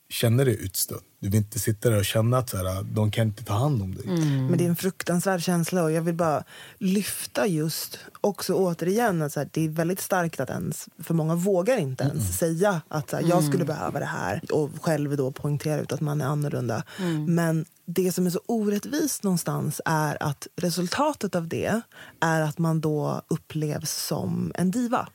[0.09, 1.03] känna dig utstött.
[1.21, 3.83] Du vill inte sitta där och känna att så här, de kan inte ta hand
[3.83, 4.07] om dig.
[4.07, 6.45] Men det är en fruktansvärd känsla och jag vill bara
[6.79, 11.35] lyfta just också återigen att så här, det är väldigt starkt att ens, för många
[11.35, 15.33] vågar inte ens säga att så här, jag skulle behöva det här och själv då
[15.33, 16.85] poängtera ut att man är annorlunda.
[17.27, 21.81] Men det som är så orättvist någonstans är att resultatet av det
[22.21, 25.09] är att man då upplevs som en diva.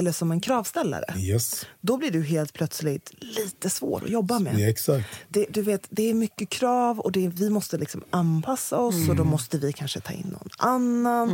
[0.00, 1.04] Eller som en kravställare.
[1.18, 4.60] Yes, Då blir du helt plötsligt lite svår att jobba med.
[4.60, 5.06] är exakt.
[5.28, 9.00] Det, du vet, det är mycket krav och det, vi måste liksom anpassa oss och
[9.02, 9.16] Mm.
[9.16, 11.28] då måste vi kanske ta in någon annan.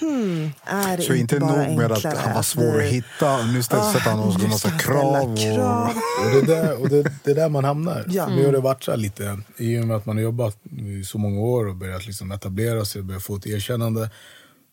[0.00, 3.42] Hmm, är det Så inte nog bara med att han var svår att vi- hitta,
[3.46, 5.36] nu ställer Ah, han oss en massa krav.
[5.36, 5.90] krav.
[6.20, 8.04] Och, Och det är där, och det, det är där man hamnar.
[8.08, 8.28] Ja.
[8.28, 11.04] Nu har det varit så här lite, i och med att man har jobbat i
[11.04, 14.10] så många år och börjat liksom etablera sig och börjat få ett erkännande.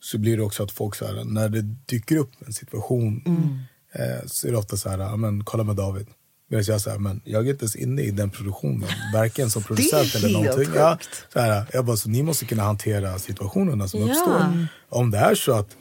[0.04, 3.60] Så blir det också att folk, så här, när det dyker upp en situation, Mm.
[3.94, 6.08] eh, så är det ofta så här, men, kolla med David.
[6.50, 10.16] Medan jag säger, men jag är inte ens inne i den produktionen, varken som producent
[10.16, 10.66] eller någonting.
[10.66, 10.72] sjukt.
[10.76, 10.98] Ja,
[11.34, 14.08] så här, jag bara, så ni måste kunna hantera situationerna som Ja.
[14.08, 14.68] uppstår.
[14.89, 15.78] Om det är så att,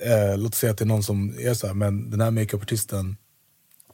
[0.00, 3.16] eh, låt säga att det är någon som är så här, men den här makeupartisten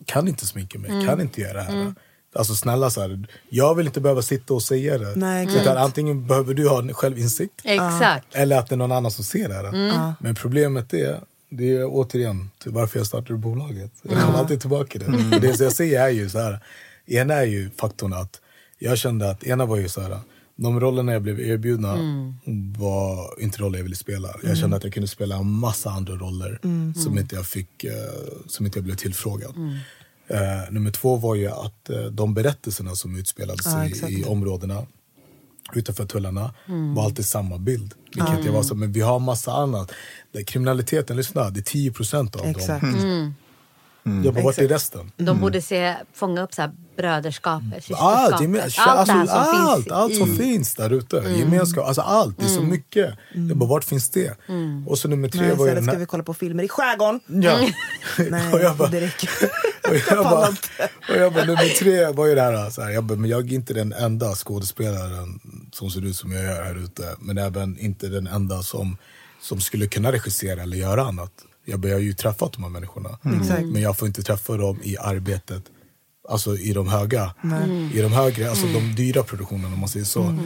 [0.07, 1.07] kan inte sminka mig, Mm.
[1.07, 1.95] kan inte göra det här.
[2.35, 5.15] Alltså snälla, så här, jag vill inte behöva sitta och säga det.
[5.17, 5.79] Nej, Utan exakt.
[5.79, 8.27] antingen behöver du ha en självinsikt Exakt.
[8.35, 10.15] eller att det är någon annan som ser det här.
[10.21, 13.93] Men problemet är, det är återigen till varför jag startade bolaget.
[14.03, 15.37] Jag kommer alltid tillbaka till det.
[15.37, 16.61] Och det som jag säger är ju så här,
[17.07, 18.41] ena är ju faktorn att
[18.79, 20.19] jag kände att ena var ju så här,
[20.57, 21.97] de rollerna jag blev erbjudna
[22.79, 24.29] var inte roller jag ville spela.
[24.43, 26.59] Jag kände att jag kunde spela en massa andra roller
[27.03, 27.93] som inte jag fick, eh,
[28.47, 29.55] som inte jag blev tillfrågad.
[30.31, 34.87] Eh, nummer två var ju att eh, de berättelserna som utspelade Ja, i områdena
[35.75, 36.55] utanför tullarna
[36.95, 37.95] var alltid samma bild.
[38.15, 39.93] Vilket jag var så, men vi har massa annat.
[40.47, 42.83] Kriminaliteten, lyssna, det är 10 procent av Exakt.
[42.83, 42.91] dem.
[42.97, 43.33] Jag
[44.05, 44.71] bara, vart är Exakt.
[44.71, 45.13] resten?
[45.17, 49.53] De borde se, fånga upp så här bröderskapet, Allt, geme- systerskapet, allt det här alltså,
[49.53, 50.37] som allt, finns allt som i.
[50.37, 51.17] finns där ute.
[51.39, 52.39] Gemenskap, alltså allt.
[52.39, 53.15] Det är så mycket.
[53.35, 54.37] Jag bara, vart finns det?
[54.87, 57.21] Och så nummer tre Nej, var ju ska vi kolla på filmer i skärgården.
[57.27, 57.59] Ja.
[58.31, 59.31] Nej, och jag bara, det räcker.
[59.91, 60.49] och jag bara,
[61.09, 63.51] och jag bara, nummer tre var ju det här, så här jag, bara, men jag
[63.51, 65.41] är inte den enda skådespelaren
[65.73, 67.15] som ser ut som jag gör här ute.
[67.19, 68.97] Men även inte den enda som,
[69.43, 71.33] som skulle kunna regissera eller göra annat.
[71.65, 73.19] Jag, har ju träffat de här människorna.
[73.41, 73.67] Exakt.
[73.67, 75.63] Men jag får inte träffa dem i arbetet,
[76.29, 77.35] alltså i de höga,
[77.95, 80.39] i de högre, alltså de dyra produktionerna om man säger så.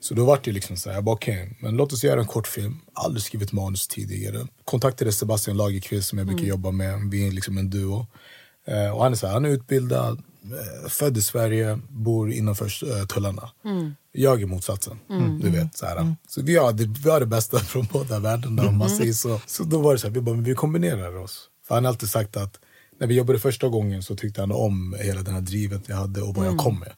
[0.00, 2.20] Så då var det ju liksom så här, jag bara okej, men låt oss göra
[2.20, 2.76] en kortfilm.
[2.94, 4.46] Aldrig skrivit manus tidigare.
[4.64, 8.06] Kontaktade Sebastian Lagerqvist som jag brukar jobba med, vi är liksom en duo.
[8.66, 10.22] Eh, och han är så här, han är utbildad,
[10.88, 13.50] född i Sverige, bor innanför eh, tullarna.
[14.12, 14.98] Jag är motsatsen.
[15.40, 16.14] Du vet, så här.
[16.28, 19.40] så vi, har det, vi har det bästa från båda världarna om man säger så.
[19.46, 21.48] Så då var det så här, vi, bara, men vi kombinerar oss.
[21.68, 22.58] För han har alltid sagt att
[23.00, 26.22] när vi jobbade första gången så tyckte han om hela den här drivet jag hade
[26.22, 26.92] och vad jag kom med.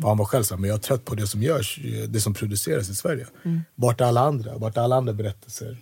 [0.00, 2.08] För han var själv så här, men jag är trött på det som görs, eh,
[2.08, 3.26] det som produceras i Sverige.
[3.74, 4.58] Vart är alla andra?
[4.58, 5.78] Vart är alla andra berättelser?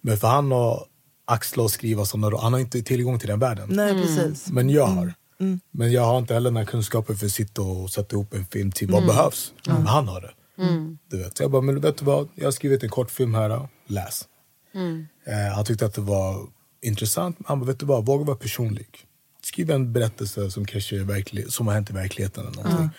[0.00, 0.86] Men för han att
[1.24, 3.68] axla och skriva sådana, han har inte tillgång till den världen.
[3.70, 4.48] Nej, precis.
[4.50, 5.14] Men jag har.
[5.70, 8.44] Men jag har inte heller den här kunskapen för att sitta och sätta ihop en
[8.44, 9.52] film till vad behövs.
[9.66, 10.30] Men han har det.
[11.10, 11.36] Du vet.
[11.36, 12.28] Så jag bara, men vet du vad?
[12.34, 14.24] Jag har skrivit en kortfilm här, läs.
[15.26, 16.46] Eh, han tyckte att det var
[16.82, 17.38] intressant.
[17.46, 18.06] Han bara, vet du vad?
[18.06, 18.88] Våga vara personlig.
[19.42, 22.46] Skriv en berättelse som kanske är verklig, som har hänt i verkligheten.
[22.46, 22.90] Eller någonting.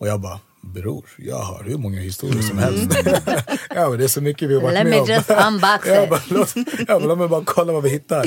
[0.00, 2.96] Och jag bara, bror, jag har hur många historier som helst.
[3.74, 5.08] ja, men det är så mycket vi har varit Let med me om.
[5.08, 6.10] just unbox jag it.
[6.10, 8.24] bara, låt, jag bara, låt mig bara kolla vad vi hittar.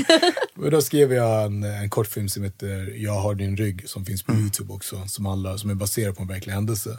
[0.56, 4.24] Men då skrev jag en, en kortfilm som heter Jag har din rygg som finns
[4.24, 5.04] på Youtube också.
[5.08, 6.98] Som, handlar, som är baserad på en verklig händelse.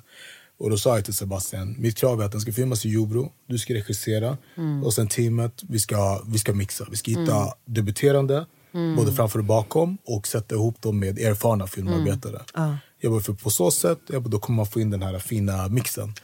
[0.61, 3.33] Och då sa jag till Sebastian, mitt krav är att den ska filmas i Jobro,
[3.49, 4.37] du ska regissera
[4.85, 6.87] och sen teamet, vi ska, vi ska mixa.
[6.91, 8.47] Vi ska hitta debuterande,
[8.97, 12.41] både framför och bakom och sätta ihop dem med erfarna filmarbetare.
[13.01, 15.19] Jag bara, för på så sätt jag bara, då kommer man få in den här
[15.19, 16.15] fina mixen.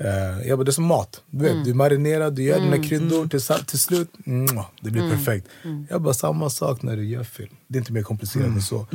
[0.00, 1.22] Eh, jag bara, det är som mat.
[1.30, 4.08] Du, vet, du marinerar, du gör dina kryddor till, sa- till slut.
[4.24, 5.46] mwah, det blir perfekt.
[5.90, 7.54] Jag bara, samma sak när du gör film.
[7.68, 8.86] Det är inte mer komplicerat än så.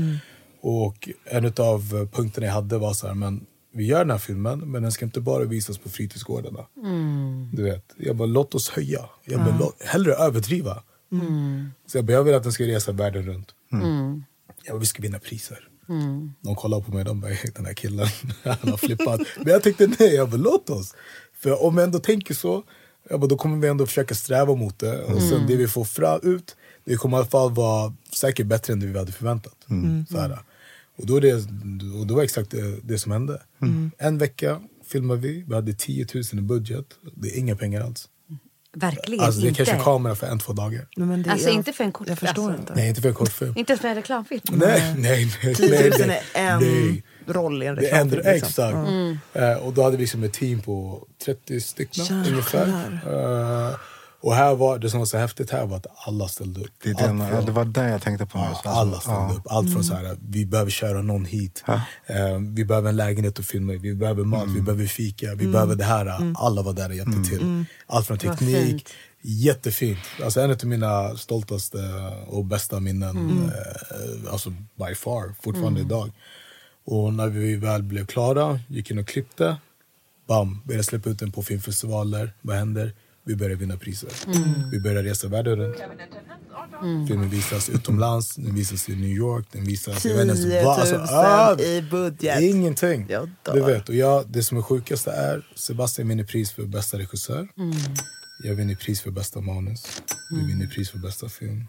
[0.62, 4.60] Och en av punkterna jag hade var så här, men vi gör den här filmen,
[4.72, 6.66] men den ska inte bara visas på fritidsgårdarna.
[7.54, 9.06] Du vet, jag bara, låt oss höja.
[9.26, 10.84] Jag bara, låt, hellre överdriva.
[11.88, 13.48] Så jag, bara, jag vill att den ska resa världen runt.
[14.66, 15.68] Jag bara, vi ska vinna priser.
[16.42, 18.08] De kollar på mig och de bara, "Hey, den här killen,
[18.44, 19.22] han har flippat.
[19.38, 20.96] Men jag tänkte nej, jag bara, låt oss.
[21.40, 22.64] För om vi ändå tänker så,
[23.10, 25.04] jag bara, då kommer vi ändå försöka sträva mot det.
[25.04, 28.74] Och sen det vi får fra ut, det kommer i alla fall vara säkert bättre
[28.74, 29.56] än det vi hade förväntat.
[30.10, 30.40] Så här.
[30.98, 31.34] Och då är det,
[32.00, 33.42] och det var exakt det, det som hände.
[33.98, 36.86] En vecka filmade vi, vi hade 10 000 i budget.
[37.16, 38.08] Det är inga pengar alls.
[38.76, 39.66] Verkligen Alltså det är inte.
[39.66, 40.88] kanske kamera för en, två dagar.
[40.98, 42.60] Nej, men det, Alltså, jag, inte för en kort- Jag förstår alltså.
[42.62, 42.74] inte.
[42.76, 43.54] Nej, inte för en kortfilm.
[43.58, 44.42] Inte ens för en reklamfilm.
[44.52, 45.56] Nej, nej, nej.
[45.56, 47.04] 10 000 nej, är en nej.
[47.28, 48.10] roll i en reklamfilm.
[48.34, 48.34] liksom.
[48.34, 48.76] exakt.
[48.76, 49.18] Mm.
[49.34, 52.68] Eh, och då hade vi liksom ett team på 30 stycken ungefär.
[53.08, 53.76] Eh,
[54.26, 56.74] och här var, det som var så häftigt här var att alla ställde upp.
[56.84, 58.38] Det, den, från- det var det jag tänkte på.
[58.38, 59.34] Ja, Alltså, alla ställde ja.
[59.38, 59.48] upp.
[59.52, 59.74] Allt Mm.
[59.74, 61.64] från så här, vi behöver köra någon hit.
[61.68, 63.78] Eh, vi behöver en lägenhet att filma i.
[63.78, 64.56] Vi behöver mat, Mm.
[64.56, 66.34] vi behöver fika, vi behöver det här.
[66.38, 67.42] Alla var där och hjälpte till.
[67.42, 67.66] Mm.
[67.88, 68.68] Allt från teknik.
[68.68, 68.90] fint.
[69.22, 70.00] Jättefint.
[70.24, 71.78] Alltså en av mina stoltaste
[72.28, 73.18] och bästa minnen.
[73.18, 73.44] Mm.
[73.46, 76.12] Eh, alltså by far, fortfarande idag.
[76.86, 79.58] Och när vi väl blev klara, gick in och klippte.
[80.28, 82.34] Bam, började släppa ut den på filmfestivaler.
[82.42, 82.94] Vad händer?
[83.26, 84.10] Vi börjar vinna priser.
[84.72, 85.76] Vi börjar resa världen runt.
[87.08, 90.06] Filmen visas utomlands, den visas i New York, den visas...
[90.06, 92.42] jag vet inte 10 ens 000 vad, alltså, ah, i budget.
[92.42, 93.08] Ingenting.
[93.54, 97.48] Du vet, och jag, det som är sjukaste är Sebastian vinner pris för bästa regissör.
[98.44, 100.02] Jag vinner pris för bästa manus.
[100.30, 101.68] Du vinner pris för bästa film.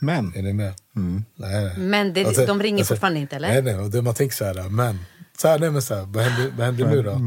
[0.00, 0.74] Men, Är ni med?
[0.92, 1.78] Nej, nej.
[1.78, 3.48] Men det, Alltså, de ringer alltså, fortfarande inte eller?
[3.48, 3.76] Nej, nej.
[3.76, 4.98] Och det man tänker så här, men.
[5.38, 7.20] Så här, nej, men så här, vad händer, vad händer nu då?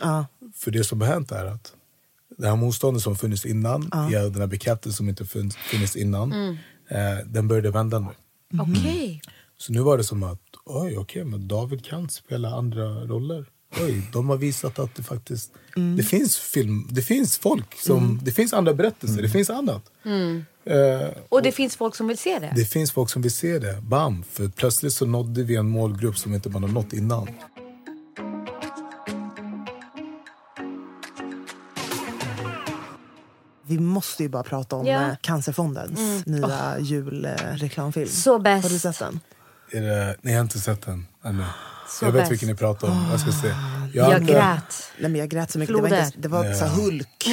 [0.00, 0.26] Ja.
[0.54, 1.72] För det som har hänt är att
[2.40, 4.20] det här motståndet som funnits innan, ja.
[4.22, 6.32] den här bekräftelsen som inte funnits, funnits innan,
[6.88, 8.08] eh, den började vända nu.
[8.60, 9.22] Okej.
[9.56, 13.46] Så nu var det som att, oj, okej, men David kan spela andra roller.
[13.80, 15.52] Oj, de har visat att det faktiskt
[15.96, 19.82] det finns film, det finns folk, som, det finns andra berättelser, det finns annat.
[20.64, 22.52] Eh, Och det finns folk som vill se det?
[22.56, 23.80] det finns folk som vill se det.
[23.82, 24.22] Bam!
[24.30, 27.28] För plötsligt så nådde vi en målgrupp som inte man har nått innan.
[33.70, 34.86] Vi måste ju bara prata om.
[34.86, 35.10] Mm.
[35.10, 38.08] eh, Cancerfondens nya julreklamfilm.
[38.08, 38.62] Så bäst.
[38.64, 39.20] Har du sett den?
[39.72, 41.44] Är det, nej, jag har inte sett den ännu.
[41.88, 42.32] Så Jag vet bäst.
[42.32, 43.06] vilken ni pratar om.
[43.10, 43.48] Jag ska se.
[43.48, 43.56] Jag,
[43.92, 44.92] Jag har inte- grät.
[44.98, 45.76] Nej, men jag grät så mycket.
[45.76, 46.04] Det var, Floder.
[46.06, 47.26] inte, det var så Hulk.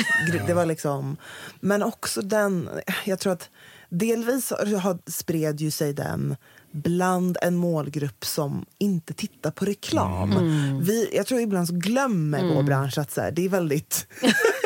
[0.48, 1.18] Det var liksom,
[1.60, 2.70] men också den...
[3.06, 3.50] Jag tror att
[3.90, 6.36] delvis har, spred ju sig den
[6.72, 10.32] bland en målgrupp som inte tittar på reklam.
[10.32, 10.84] Mm.
[10.84, 14.08] Vi, jag tror ibland så glömmer vår bransch att så här, det är väldigt...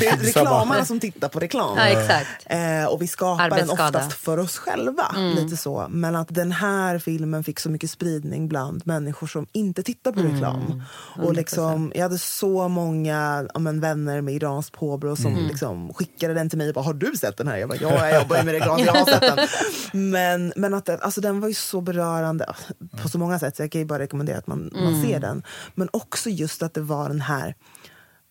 [0.00, 1.76] det är reklamarna som tittar på reklam.
[1.76, 2.46] Ja, exakt.
[2.46, 5.14] Eh, och vi skapar den oftast för oss själva.
[5.34, 5.86] Lite så.
[5.90, 10.20] Men att den här filmen fick så mycket spridning bland människor som inte tittar på
[10.20, 10.82] reklam.
[11.22, 16.34] Och liksom, jag hade så många ja, men, vänner med iranskt påbrå som liksom, skickade
[16.34, 18.36] den till mig och bara “Har du sett den här?” Jag bara “Ja, jag jobbar
[18.36, 19.48] ju med reklam, jag har sett den”.
[20.10, 22.54] Men, men att den, alltså, den var ju så berörande
[23.02, 23.56] på så många sätt.
[23.56, 25.42] Så jag kan ju bara rekommendera att man, man ser den.
[25.74, 27.54] Men också just att det var den här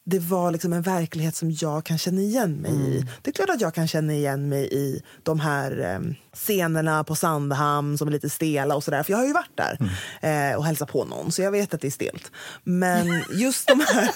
[0.09, 3.05] det var liksom en verklighet som jag kan känna igen mig i.
[3.21, 7.15] Det är klart att jag kan känna igen mig i de här eh, scenerna på
[7.15, 9.03] Sandhamn som är lite stela och sådär.
[9.03, 9.77] För jag har ju varit där
[10.21, 12.31] eh, och hälsat på någon, så jag vet att det är stelt.
[12.63, 14.09] Men just de här...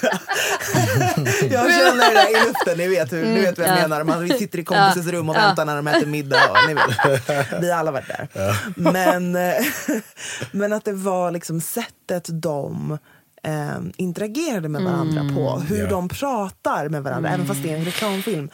[1.50, 3.82] jag känner det där i luften, ni vet, hur, ni vet vad jag ja.
[3.82, 4.04] menar.
[4.04, 6.50] Man sitter i kompisens rum och väntar när de äter middag.
[6.50, 7.62] Och, ni vet.
[7.62, 8.28] Vi har alla varit där.
[8.76, 9.64] Men, eh,
[10.52, 12.98] men att det var liksom sättet de
[13.42, 15.58] eh, interagerade med varandra på.
[15.58, 15.90] Hur Ja.
[15.90, 18.50] de pratar med varandra, även fast det är en reklamfilm.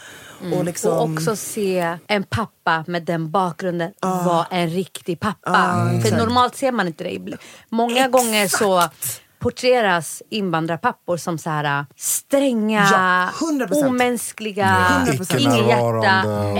[0.54, 5.90] Och, liksom, Och också se en pappa med den bakgrunden vara en riktig pappa.
[6.04, 7.36] För normalt ser man inte det.
[7.68, 8.88] Många gånger så
[9.38, 13.86] porträtteras invandrarpappor som så här stränga, Ja, 100%.
[13.88, 14.76] omänskliga,
[15.08, 15.38] Ja.
[15.38, 15.86] ingen hjärta.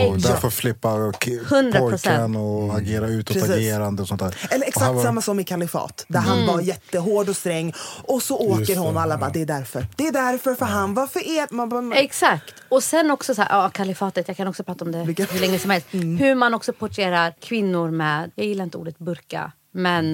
[0.06, 1.78] Och därför flippar ki- 100%.
[1.80, 3.36] pojken och agerar Precis.
[3.36, 4.36] utåtagerande och sånt där.
[4.50, 7.72] Eller Och exakt var- samma som i Kalifat, där han var jättehård och sträng.
[8.04, 9.86] Och så åker Just hon och alla bara, det är därför.
[9.96, 11.54] Det är därför för han, varför är...
[11.54, 12.54] Man bara, Exakt.
[12.68, 15.40] Och sen också så här, ja, kalifatet, jag kan också prata om det Vilka- hur
[15.40, 15.86] länge som helst.
[15.90, 20.12] Hur man också porträtterar kvinnor med, jag gillar inte ordet burka, men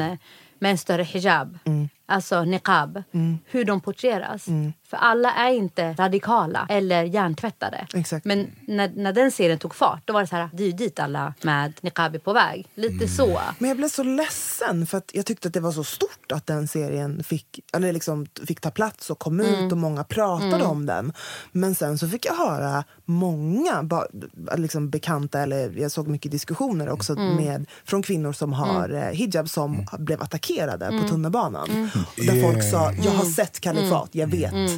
[0.58, 1.58] med en större hijab.
[2.06, 3.38] Alltså niqab, Mm.
[3.46, 4.44] hur de porträtteras.
[4.88, 7.86] För alla är inte radikala eller hjärntvättade.
[7.94, 8.24] Exakt.
[8.26, 10.72] Men när, när den serien tog fart, då var det så här, det är ju
[10.72, 12.66] dit alla med niqab är på väg.
[12.74, 13.08] Lite Mm.
[13.08, 13.40] så.
[13.58, 16.46] Men jag blev så ledsen för att jag tyckte att det var så stort att
[16.46, 19.66] den serien fick, eller liksom fick ta plats och kom Mm.
[19.66, 21.12] ut och många pratade om den.
[21.52, 24.04] Men sen så fick jag höra många ba,
[24.56, 27.36] liksom bekanta, eller jag såg mycket diskussioner också Mm.
[27.36, 31.02] med, från kvinnor som har eh, hijab som blev attackerade Mm.
[31.02, 31.90] på tunnelbanan.
[31.94, 34.52] Och där folk sa, jag har sett kalifat, jag vet.
[34.52, 34.72] Men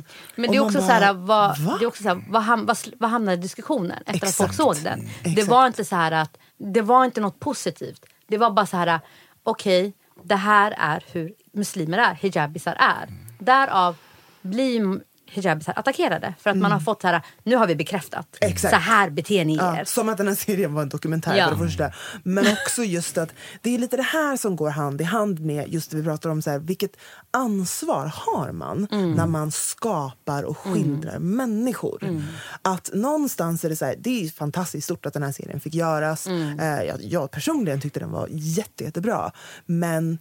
[0.46, 1.76] Och det är också bara, så här, vad, va?
[1.78, 4.50] det är också så här, vad, ham, vad, sl- vad hamnade diskussionen efter att folk
[4.50, 4.56] Exakt.
[4.56, 5.08] såg den?
[5.24, 5.48] Det Exakt.
[5.48, 8.04] var inte så här att, det var inte något positivt.
[8.28, 9.00] Det var bara så här,
[9.42, 9.92] okej,
[10.24, 13.08] det här är hur muslimer är, hijabisar är.
[13.38, 13.96] Därav
[14.42, 16.34] blir hijabisar attackerade.
[16.40, 18.36] För att man har fått så här, nu har vi bekräftat.
[18.40, 18.52] Mm.
[18.52, 18.74] Exakt.
[18.74, 19.84] Så här beter ni Ja, er.
[19.84, 21.44] som att den här serien var en dokumentär Ja.
[21.44, 21.90] för det första.
[22.22, 25.68] Men också just att det är lite det här som går hand i hand med
[25.72, 26.96] just det vi pratar om, så här, vilket
[27.30, 29.12] ansvar har man Mm.
[29.12, 32.04] när man skapar och skildrar människor?
[32.04, 32.22] Mm.
[32.62, 35.74] Att någonstans är det så här, det är fantastiskt stort att den här serien fick
[35.74, 36.26] göras.
[36.26, 36.60] Mm.
[36.60, 39.32] Eh, jag, jag personligen tyckte den var jätte, jättebra.
[39.66, 40.18] Men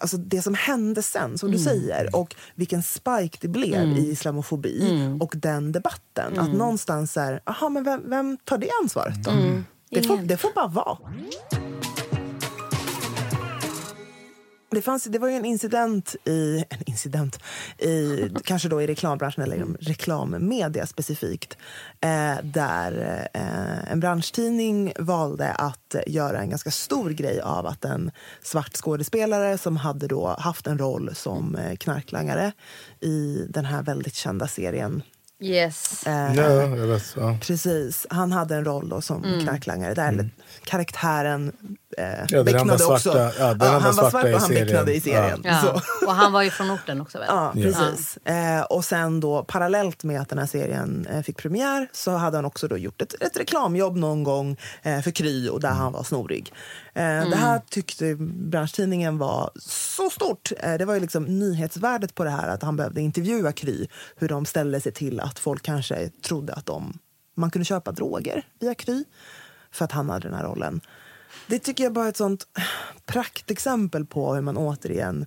[0.00, 1.64] alltså det som hände sen, som du Mm.
[1.64, 5.20] säger, och vilken spike det blev i islamofobi Mm.
[5.22, 6.38] och den debatten.
[6.38, 9.30] Att någonstans så här, aha, men vem, vem tar det ansvaret då?
[9.90, 10.98] Det, får, det får bara vara.
[14.74, 17.38] Det, fanns, det var ju en incident i, en incident
[17.78, 21.56] i, kanske då i reklambranschen eller inom reklammedia specifikt,
[22.00, 28.10] eh, där eh, en branschtidning valde att göra en ganska stor grej av att en
[28.42, 32.52] svart skådespelare som hade då haft en roll som eh, knarklangare
[33.00, 35.02] i den här väldigt kända serien
[35.42, 36.06] Yes.
[36.06, 37.14] eh, Ja, jag vet.
[37.16, 37.36] Ja.
[37.40, 38.06] Precis.
[38.10, 39.40] Han hade en roll då som Mm.
[39.40, 39.94] knarklangare.
[39.94, 40.30] Där eller
[40.64, 41.52] karaktären
[41.98, 43.18] eh, enda becknade svarta- också.
[43.38, 45.40] ja, den enda han var svarta svart och han becknade i serien.
[45.44, 45.60] Ja.
[45.62, 45.80] Så.
[46.06, 47.26] Och han var ju från orten också väl?
[47.30, 48.16] Ja, precis.
[48.24, 52.36] Eh, och sen då parallellt med att den här serien eh, fick premiär så hade
[52.36, 55.92] han också då gjort ett, ett reklamjobb någon gång eh, för Kry och där han
[55.92, 56.52] var snorig.
[56.94, 60.52] Eh, Det här tyckte branschtidningen var så stort.
[60.58, 64.28] Eh, det var ju liksom nyhetsvärdet på det här att han behövde intervjua Kry hur
[64.28, 66.98] de ställde sig till att folk kanske trodde att de,
[67.34, 69.04] man kunde köpa droger via Kry
[69.70, 70.80] för att han hade den här rollen.
[71.46, 72.46] Det tycker jag bara är ett sånt
[73.06, 75.26] praktexempel på hur man återigen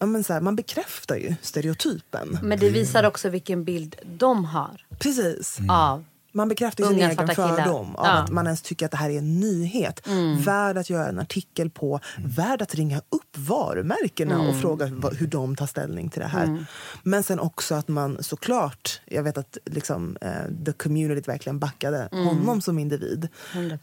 [0.00, 2.38] Ja, men så här, man bekräftar ju stereotypen.
[2.42, 5.58] Men det visar också vilken bild de har Precis.
[5.68, 8.12] av Man bekräftar sin egen fördom av Ja.
[8.12, 10.00] att man ens tycker att det här är en nyhet.
[10.38, 15.56] Värd att göra en artikel på, värd att ringa upp varumärkena och fråga hur de
[15.56, 16.66] tar ställning till det här.
[17.02, 22.08] Men sen också att man såklart, jag vet att liksom, eh, the community verkligen backade
[22.12, 23.28] honom som individ.
[23.52, 23.78] 100%.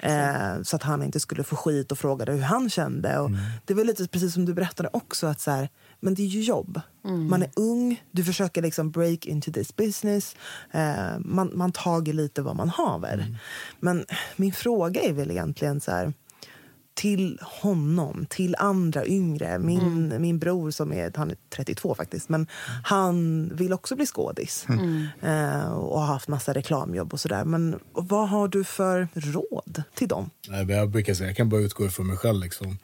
[0.57, 3.19] Eh, så att han inte skulle få skit och frågade hur han kände.
[3.19, 3.31] Och
[3.65, 6.41] Det var lite precis som du berättade också, att så här, men det är ju
[6.41, 6.81] jobb.
[7.11, 10.35] Man är ung, du försöker liksom break into this business.
[10.71, 13.39] Eh, man, man tager lite vad man haver.
[13.79, 16.13] Men min fråga är väl egentligen så här
[16.95, 19.59] till honom, till andra yngre.
[19.59, 22.47] Min, min bror som är, han är 32 faktiskt, men
[22.83, 24.65] han vill också bli skådis.
[25.21, 27.45] Eh, och har haft massa reklamjobb och sådär.
[27.45, 30.29] Men vad har du för råd till dem?
[30.67, 32.41] Jag brukar säga, jag kan bara utgå ifrån mig själv.
[32.41, 32.77] Liksom.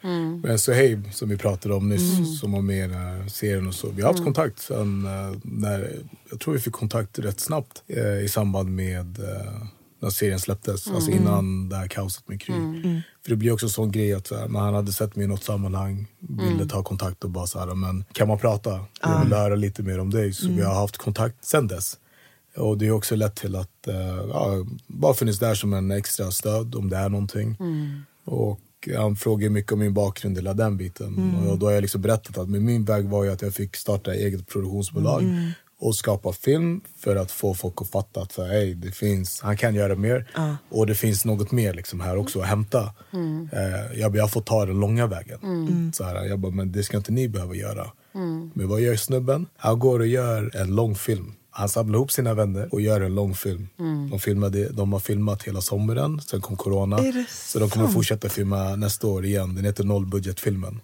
[0.44, 3.74] Men Suhaib, som vi pratade om nyss, som var med i den här serien och
[3.74, 3.90] så.
[3.90, 5.92] Vi har haft kontakt sen eh, när,
[6.30, 9.64] jag tror vi fick kontakt rätt snabbt eh, i samband med eh,
[10.02, 10.88] när serien släpptes.
[10.88, 12.54] Alltså innan det här kaoset med Kry.
[13.24, 15.44] För det blir också en sån grej att här, man hade sett mig i något
[15.44, 18.86] sammanhang, ville ta kontakt och bara så här, men kan man prata?
[19.02, 20.34] Jag vill lära lite mer om dig.
[20.34, 21.98] Så vi har haft kontakt sen dess.
[22.56, 23.96] Och det är också lett till att eh,
[24.30, 27.56] ja, bara funnits där som en extra stöd om det är någonting.
[28.26, 28.60] Och
[28.98, 31.36] han frågar mycket om min bakgrund, hela den biten.
[31.50, 34.14] Och då har jag liksom berättat att min väg var ju att jag fick starta
[34.14, 35.24] eget produktionsbolag
[35.82, 39.42] och skapa film för att få folk att fatta att så, här, hey, det finns,
[39.42, 40.28] han kan göra mer
[40.70, 42.94] och det finns något mer liksom här också att hämta.
[43.54, 45.40] Eh, jag, jag får ta den långa vägen.
[45.94, 47.88] Så här, jag bara, men det ska inte ni behöva göra.
[48.54, 49.48] Men vad gör snubben?
[49.58, 51.34] Han går och gör en lång film.
[51.50, 53.68] Han samlar ihop sina vänner och gör en lång film.
[54.10, 57.00] De, filmade, de har filmat hela sommaren, sen kom corona.
[57.30, 59.56] Så de kommer fortsätta filma nästa år igen.
[59.56, 60.82] Den heter Nollbudgetfilmen.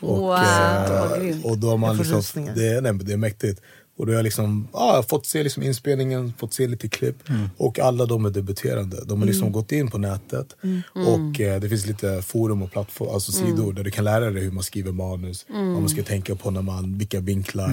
[0.00, 2.22] Wow, eh, och då har man liksom,
[2.54, 3.62] det, är, nej, det är mäktigt.
[3.98, 7.16] Och då har jag liksom, ah, fått se liksom inspelningen, fått se lite klipp.
[7.56, 9.04] Och alla de är debuterande.
[9.04, 10.56] De har liksom gått in på nätet.
[10.94, 14.42] Och eh, det finns lite forum och plattform, alltså sidor där du kan lära dig
[14.42, 15.46] hur man skriver manus.
[15.48, 17.68] Vad man ska tänka på när man, vilka vinklar,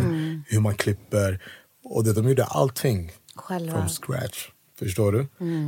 [0.48, 1.40] hur man klipper.
[1.84, 3.74] Och det, de gjorde allting Själva.
[3.74, 4.48] from scratch.
[4.80, 5.28] Förstår du?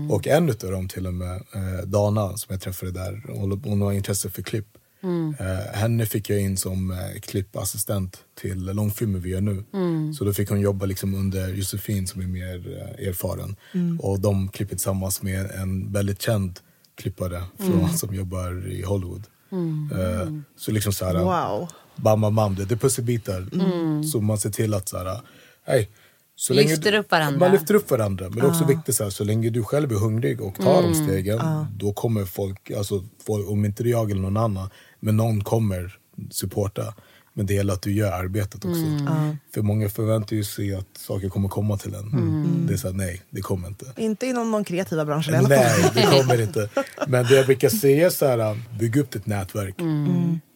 [0.10, 3.82] Och en utav dem till och med, eh, Dana som jag träffade där, hon, hon
[3.82, 4.77] har intresse för klipp.
[5.40, 9.64] Eh, henne fick jag in som eh, klippassistent till långfilmer vi gör nu.
[10.14, 13.56] Så då fick hon jobba liksom under Josefin som är mer eh, erfaren.
[14.00, 16.60] Och de klipper tillsammans med en väldigt känd
[16.96, 19.24] klippare från, som jobbar i Hollywood.
[19.92, 21.68] Eh, så liksom så här, Wow.
[21.96, 22.56] bam, bam, bam.
[22.56, 23.48] Det det är pusselbitar.
[24.04, 25.20] Så man ser till att så här,
[25.66, 25.90] hej,
[26.40, 27.40] så Lyfter du, upp varandra.
[27.40, 28.30] Man lyfter upp varandra.
[28.30, 30.82] Men det är också viktigt så här, så länge du själv är hungrig och tar
[30.84, 31.40] de stegen,
[31.78, 34.70] då kommer folk, alltså, folk, om inte det är jag eller någon annan,
[35.00, 35.98] men någon kommer
[36.32, 36.94] supporta.
[37.34, 38.82] Men det gäller att du gör arbetet också.
[39.54, 42.68] För många förväntar ju sig att saker kommer komma till en.
[42.68, 43.86] Det är så här, nej, det kommer inte.
[43.98, 45.42] Inte inom de kreativa branscherna.
[45.42, 46.70] Nej, det kommer inte.
[47.08, 49.76] Men det jag brukar säga är så här, bygg upp ditt nätverk.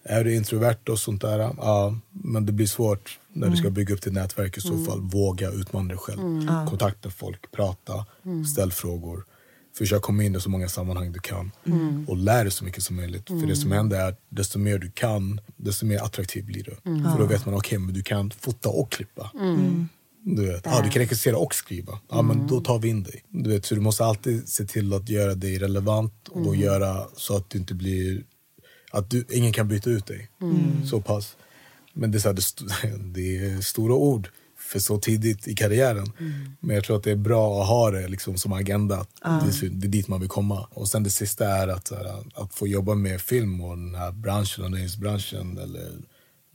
[0.03, 3.93] Är du introvert och sånt där, ja, men det blir svårt när du ska bygga
[3.93, 5.01] upp ditt nätverk i så fall.
[5.01, 6.19] Våga utmana dig själv.
[6.69, 8.05] Kontakta folk, prata,
[8.53, 9.25] ställ frågor.
[9.81, 11.51] Försök komma in i så många sammanhang du kan.
[12.07, 13.27] Och lär dig så mycket som möjligt.
[13.27, 16.75] För det som händer är att desto mer du kan, desto mer attraktiv blir du.
[17.11, 19.31] För då vet man, okej, men du kan fota och klippa.
[20.23, 21.99] Du, vet, ja, du kan regissera och skriva.
[22.09, 23.23] Ja, men då tar vi in dig.
[23.29, 27.37] Du, vet, så du måste alltid se till att göra dig relevant och göra så
[27.37, 28.23] att du inte blir...
[28.91, 30.29] Att du, ingen kan byta ut dig.
[30.89, 31.35] Så pass.
[31.93, 34.29] Men det är, så här, det, det är stora ord
[34.71, 36.11] för så tidigt i karriären.
[36.59, 39.05] Men jag tror att det är bra att ha det liksom, som agenda.
[39.23, 40.67] Det, är, det är dit man vill komma.
[40.71, 44.11] Och sen det sista är att, här, att få jobba med film och den här
[44.11, 45.57] branschen, och nöjesbranschen.
[45.57, 45.91] Eller,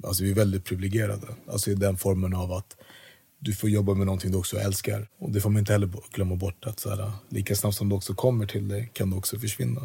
[0.05, 1.27] alltså, vi är väldigt privilegierade.
[1.53, 2.77] Alltså, I den formen av att
[3.39, 5.09] du får jobba med någonting du också älskar.
[5.21, 6.65] Och det får man inte heller glömma bort.
[6.67, 9.81] att så här, Lika snabbt som det också kommer till dig kan det också försvinna.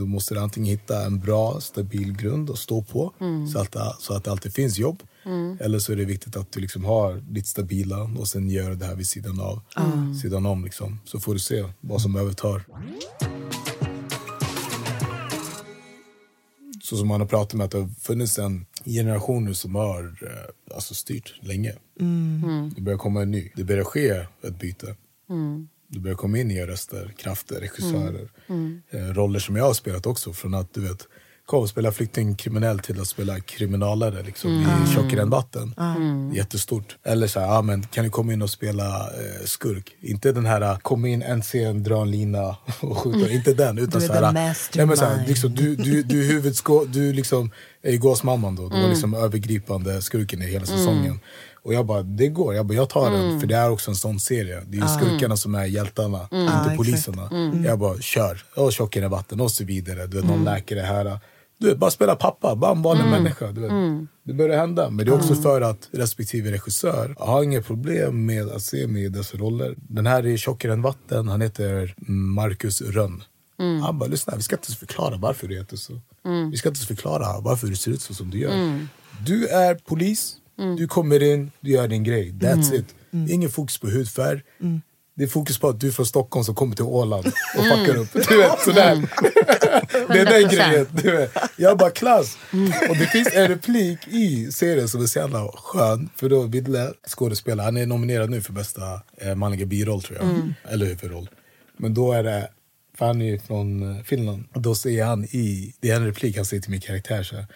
[0.00, 3.12] Måste du antingen hitta en bra, stabil grund att stå på
[3.52, 5.02] så, att, så att det alltid finns jobb.
[5.60, 8.86] Eller så är det viktigt att du liksom har ditt stabila och sen gör det
[8.86, 9.60] här vid sidan av.
[10.22, 11.00] Sidan om liksom.
[11.04, 12.64] Så får du se vad som övertar.
[16.82, 20.04] Så som man har pratat med att det har funnits en generation nu som har
[20.22, 21.72] eh, alltså styrt länge.
[22.76, 23.50] Det börjar komma en ny.
[23.56, 24.08] Det börjar ske
[24.42, 24.96] ett byte.
[25.88, 28.28] Det börjar komma in nya röster, krafter, regissörer.
[28.90, 30.32] Eh, roller som jag har spelat också.
[30.32, 31.08] Från att du vet,
[31.46, 35.74] kom spela flyktingkriminell till att spela kriminalare liksom, i Tjockare än vatten.
[36.34, 36.96] Jättestort.
[37.04, 39.96] Eller så här, ja, men kan du komma in och spela eh, skurk?
[40.00, 43.30] Inte den här, komma in en scen, dra en lina och skjuta.
[43.30, 43.78] Inte den.
[43.78, 46.84] Utan Du är så här, nej, men så här, liksom, du, du, du är huvudskå,
[46.84, 47.50] du liksom
[47.82, 48.68] är gåsmamman då.
[48.68, 51.20] Du var liksom övergripande skurken i hela säsongen.
[51.62, 52.54] Och jag bara, det går.
[52.54, 53.40] Jag bara, jag tar den.
[53.40, 54.62] För det är också en sån serie.
[54.66, 56.76] Det är ju skurkarna som är hjältarna, inte exakt.
[56.76, 57.30] poliserna.
[57.64, 58.44] Jag bara, kör.
[58.54, 60.06] Och tjockare vatten och så vidare.
[60.06, 61.18] Du vet, någon läkare här.
[61.58, 63.52] Du vet, bara spela pappa, bara en vanlig människa.
[63.52, 63.70] Du vet.
[64.24, 64.90] Det börjar hända.
[64.90, 69.04] Men det är också för att respektive regissör har inga problem med att se mig
[69.04, 69.74] i dessa roller.
[69.76, 71.28] Den här är tjockare än vatten.
[71.28, 73.22] Han heter Marcus Rönn.
[73.82, 76.00] Han bara, lyssna, vi ska inte ens förklara varför du heter så.
[76.50, 78.50] Vi ska inte ens förklara varför du ser ut så som du gör.
[79.26, 80.36] Du är polis,
[80.78, 82.32] du kommer in, du gör din grej.
[82.32, 82.94] That's it.
[83.30, 84.42] Ingen fokus på hudfärg.
[85.16, 87.96] Det är fokus på att du är från Stockholm som kommer till Åland och fuckar
[87.96, 88.08] upp.
[88.12, 88.96] Du vet, sådär.
[90.12, 90.54] det är den 100%.
[90.54, 90.86] grejen.
[90.92, 91.32] Du vet.
[91.56, 92.38] Jag bara, klass.
[92.88, 96.10] Och det finns en replik i serien som är så jävla skön.
[96.16, 100.52] För då Widle, skådespelare, han är nominerad nu för bästa eh, manliga biroll tror jag.
[100.72, 101.30] Eller huvudroll.
[101.76, 102.48] Men då är det,
[102.98, 104.44] för han är ju från eh, Finland.
[104.54, 107.36] Och då säger han i, det är en replik han säger till min karaktär så
[107.36, 107.46] här.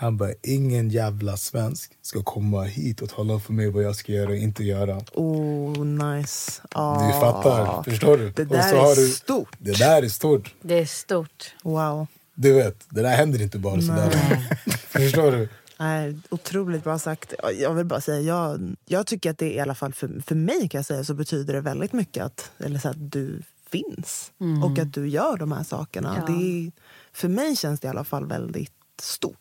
[0.00, 3.96] Han bara, ingen jävla svensk ska komma hit och tala om för mig vad jag
[3.96, 5.00] ska göra och inte göra.
[5.14, 6.62] Oh, nice.
[6.62, 7.20] Du Ah.
[7.20, 8.30] fattar, förstår du?
[8.30, 9.56] Det Och där så har är du- stort.
[9.58, 10.54] Det där är stort.
[10.62, 11.54] Det är stort.
[11.62, 12.06] Wow.
[12.34, 14.10] Du vet, det där händer inte bara sådär.
[14.88, 15.48] Förstår du?
[15.78, 17.34] Nej, otroligt bra sagt.
[17.60, 20.68] Jag vill bara säga, jag, jag tycker att det i alla fall för, för mig
[20.68, 24.32] kan jag säga så betyder det väldigt mycket att, eller så att du finns
[24.64, 26.16] och att du gör de här sakerna.
[26.18, 26.32] Ja.
[26.34, 26.72] Det är,
[27.12, 28.72] för mig känns det i alla fall väldigt
[29.02, 29.36] stort.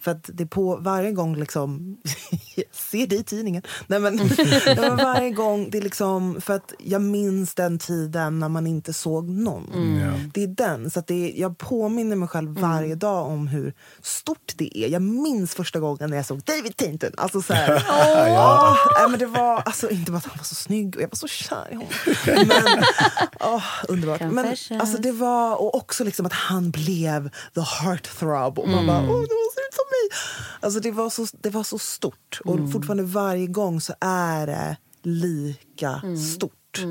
[0.00, 1.96] För att det på varje gång liksom...
[2.56, 3.62] jag ser det i tidningen.
[3.86, 4.16] Nej, men,
[4.96, 6.40] varje gång, det är liksom...
[6.40, 9.98] För att jag minns den tiden när man inte såg någon.
[10.00, 10.12] Ja.
[10.34, 10.90] Det är den.
[10.90, 14.88] Så att det är, jag påminner mig själv varje dag om hur stort det är.
[14.88, 17.10] Jag minns första gången när jag såg David Tainton.
[17.16, 20.54] Alltså så här, åh, nej, men det var alltså, inte bara att han var så
[20.54, 21.90] snygg och jag var så kär i honom.
[22.26, 22.84] Men,
[23.40, 24.20] åh, underbart.
[24.20, 24.46] Men
[24.80, 28.58] alltså, det var, och också liksom att han blev the heartthrob.
[28.58, 30.18] Och man bara, åh, det ser ut som mig.
[30.60, 32.40] Alltså, det, var så, det var så stort.
[32.44, 36.00] Och fortfarande varje gång så är det lika
[36.34, 36.84] stort.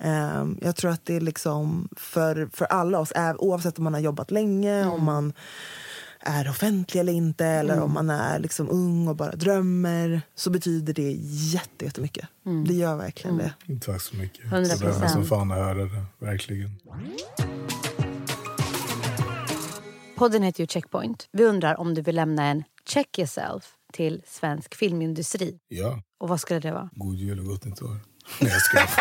[0.00, 4.00] Ehm, jag tror att det är liksom för, för alla oss, oavsett om man har
[4.00, 5.32] jobbat länge, om man
[6.20, 10.92] är offentlig eller inte, eller om man är liksom ung och bara drömmer, så betyder
[10.94, 11.12] det
[11.52, 12.28] jätte- jättemycket.
[12.66, 13.52] Det gör verkligen det.
[13.80, 14.44] Tack så mycket.
[14.44, 14.68] 100%.
[14.68, 16.04] Det behöver som fan att höra det.
[16.18, 16.70] Verkligen.
[20.16, 21.28] Podden heter ju Checkpoint.
[21.32, 25.58] Vi undrar om du vill lämna en check yourself till svensk filmindustri.
[25.68, 26.88] Ja, Och vad skulle det vara?
[26.92, 28.00] god jul och gott nytt år.
[28.40, 28.90] Nej, jag skojar.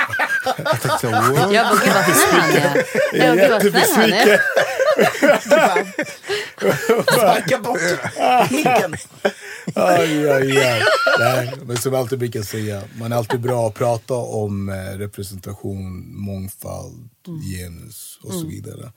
[0.58, 1.54] Jag tänkte, what?
[1.54, 3.38] Jag bara, gud vad snäll han är.
[3.40, 4.40] Jag bara, gud vad snäll han är.
[7.14, 7.80] Sparka bort
[8.52, 8.96] micken.
[9.76, 10.82] Aj, aj, aj.
[11.20, 14.74] Nej, men som jag alltid brukar säga, man är alltid bra att prata om eh,
[14.98, 17.10] representation, mångfald,
[17.56, 18.92] genus och så vidare.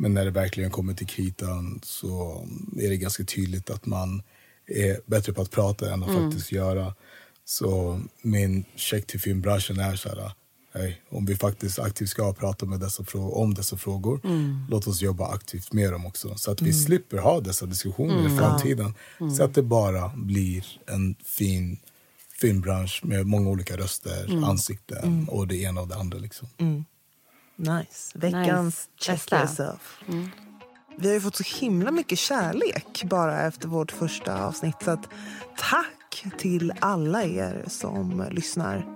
[0.00, 2.46] Men när det verkligen kommer till kritan så
[2.76, 4.22] är det ganska tydligt att man
[4.66, 6.94] är bättre på att prata än att faktiskt göra.
[7.44, 10.32] Så min check till filmbranschen är så här,
[10.74, 14.20] hej, om vi faktiskt aktivt ska prata med dessa om dessa frågor,
[14.70, 16.34] låt oss jobba aktivt med dem också.
[16.36, 18.94] Så att vi slipper ha dessa diskussioner i framtiden.
[19.36, 21.78] Så att det bara blir en fin
[22.40, 26.18] filmbransch med många olika röster, ansikten och det ena och det andra.
[26.18, 26.48] Liksom.
[27.60, 28.12] Nice.
[28.18, 28.88] Veckans Nice.
[29.00, 29.38] check Bästa.
[29.38, 30.00] yourself.
[30.98, 34.76] Vi har ju fått så himla mycket kärlek bara efter vårt första avsnitt.
[34.84, 35.08] Så att,
[35.58, 38.86] tack till alla er som lyssnar.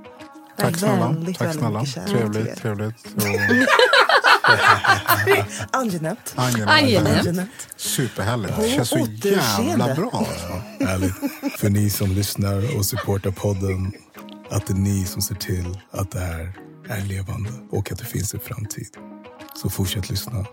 [0.58, 1.08] Tack snälla.
[1.08, 1.84] Väldigt, Tack snälla.
[1.84, 3.06] Trevligt, trevligt.
[5.70, 6.34] Angenämt.
[7.76, 8.56] Superhärligt.
[8.56, 9.08] Det känns så
[9.62, 10.10] jävla bra.
[10.12, 10.84] Alltså.
[10.84, 11.14] Härligt.
[11.58, 13.92] För ni som lyssnar och supportar podden,
[14.50, 16.52] att det är ni som ser till att det här
[16.88, 18.96] är levande och att det finns en framtid.
[19.56, 20.46] Så fortsätt lyssna,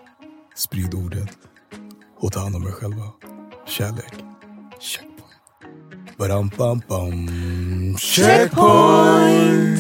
[0.55, 1.29] sprid ordet
[2.19, 3.11] och ta hand om er själva.
[3.67, 4.13] Kärlek.
[4.79, 6.17] Checkpoint.
[6.17, 7.97] Badam, bam, bam.
[7.97, 9.71] Checkpoint!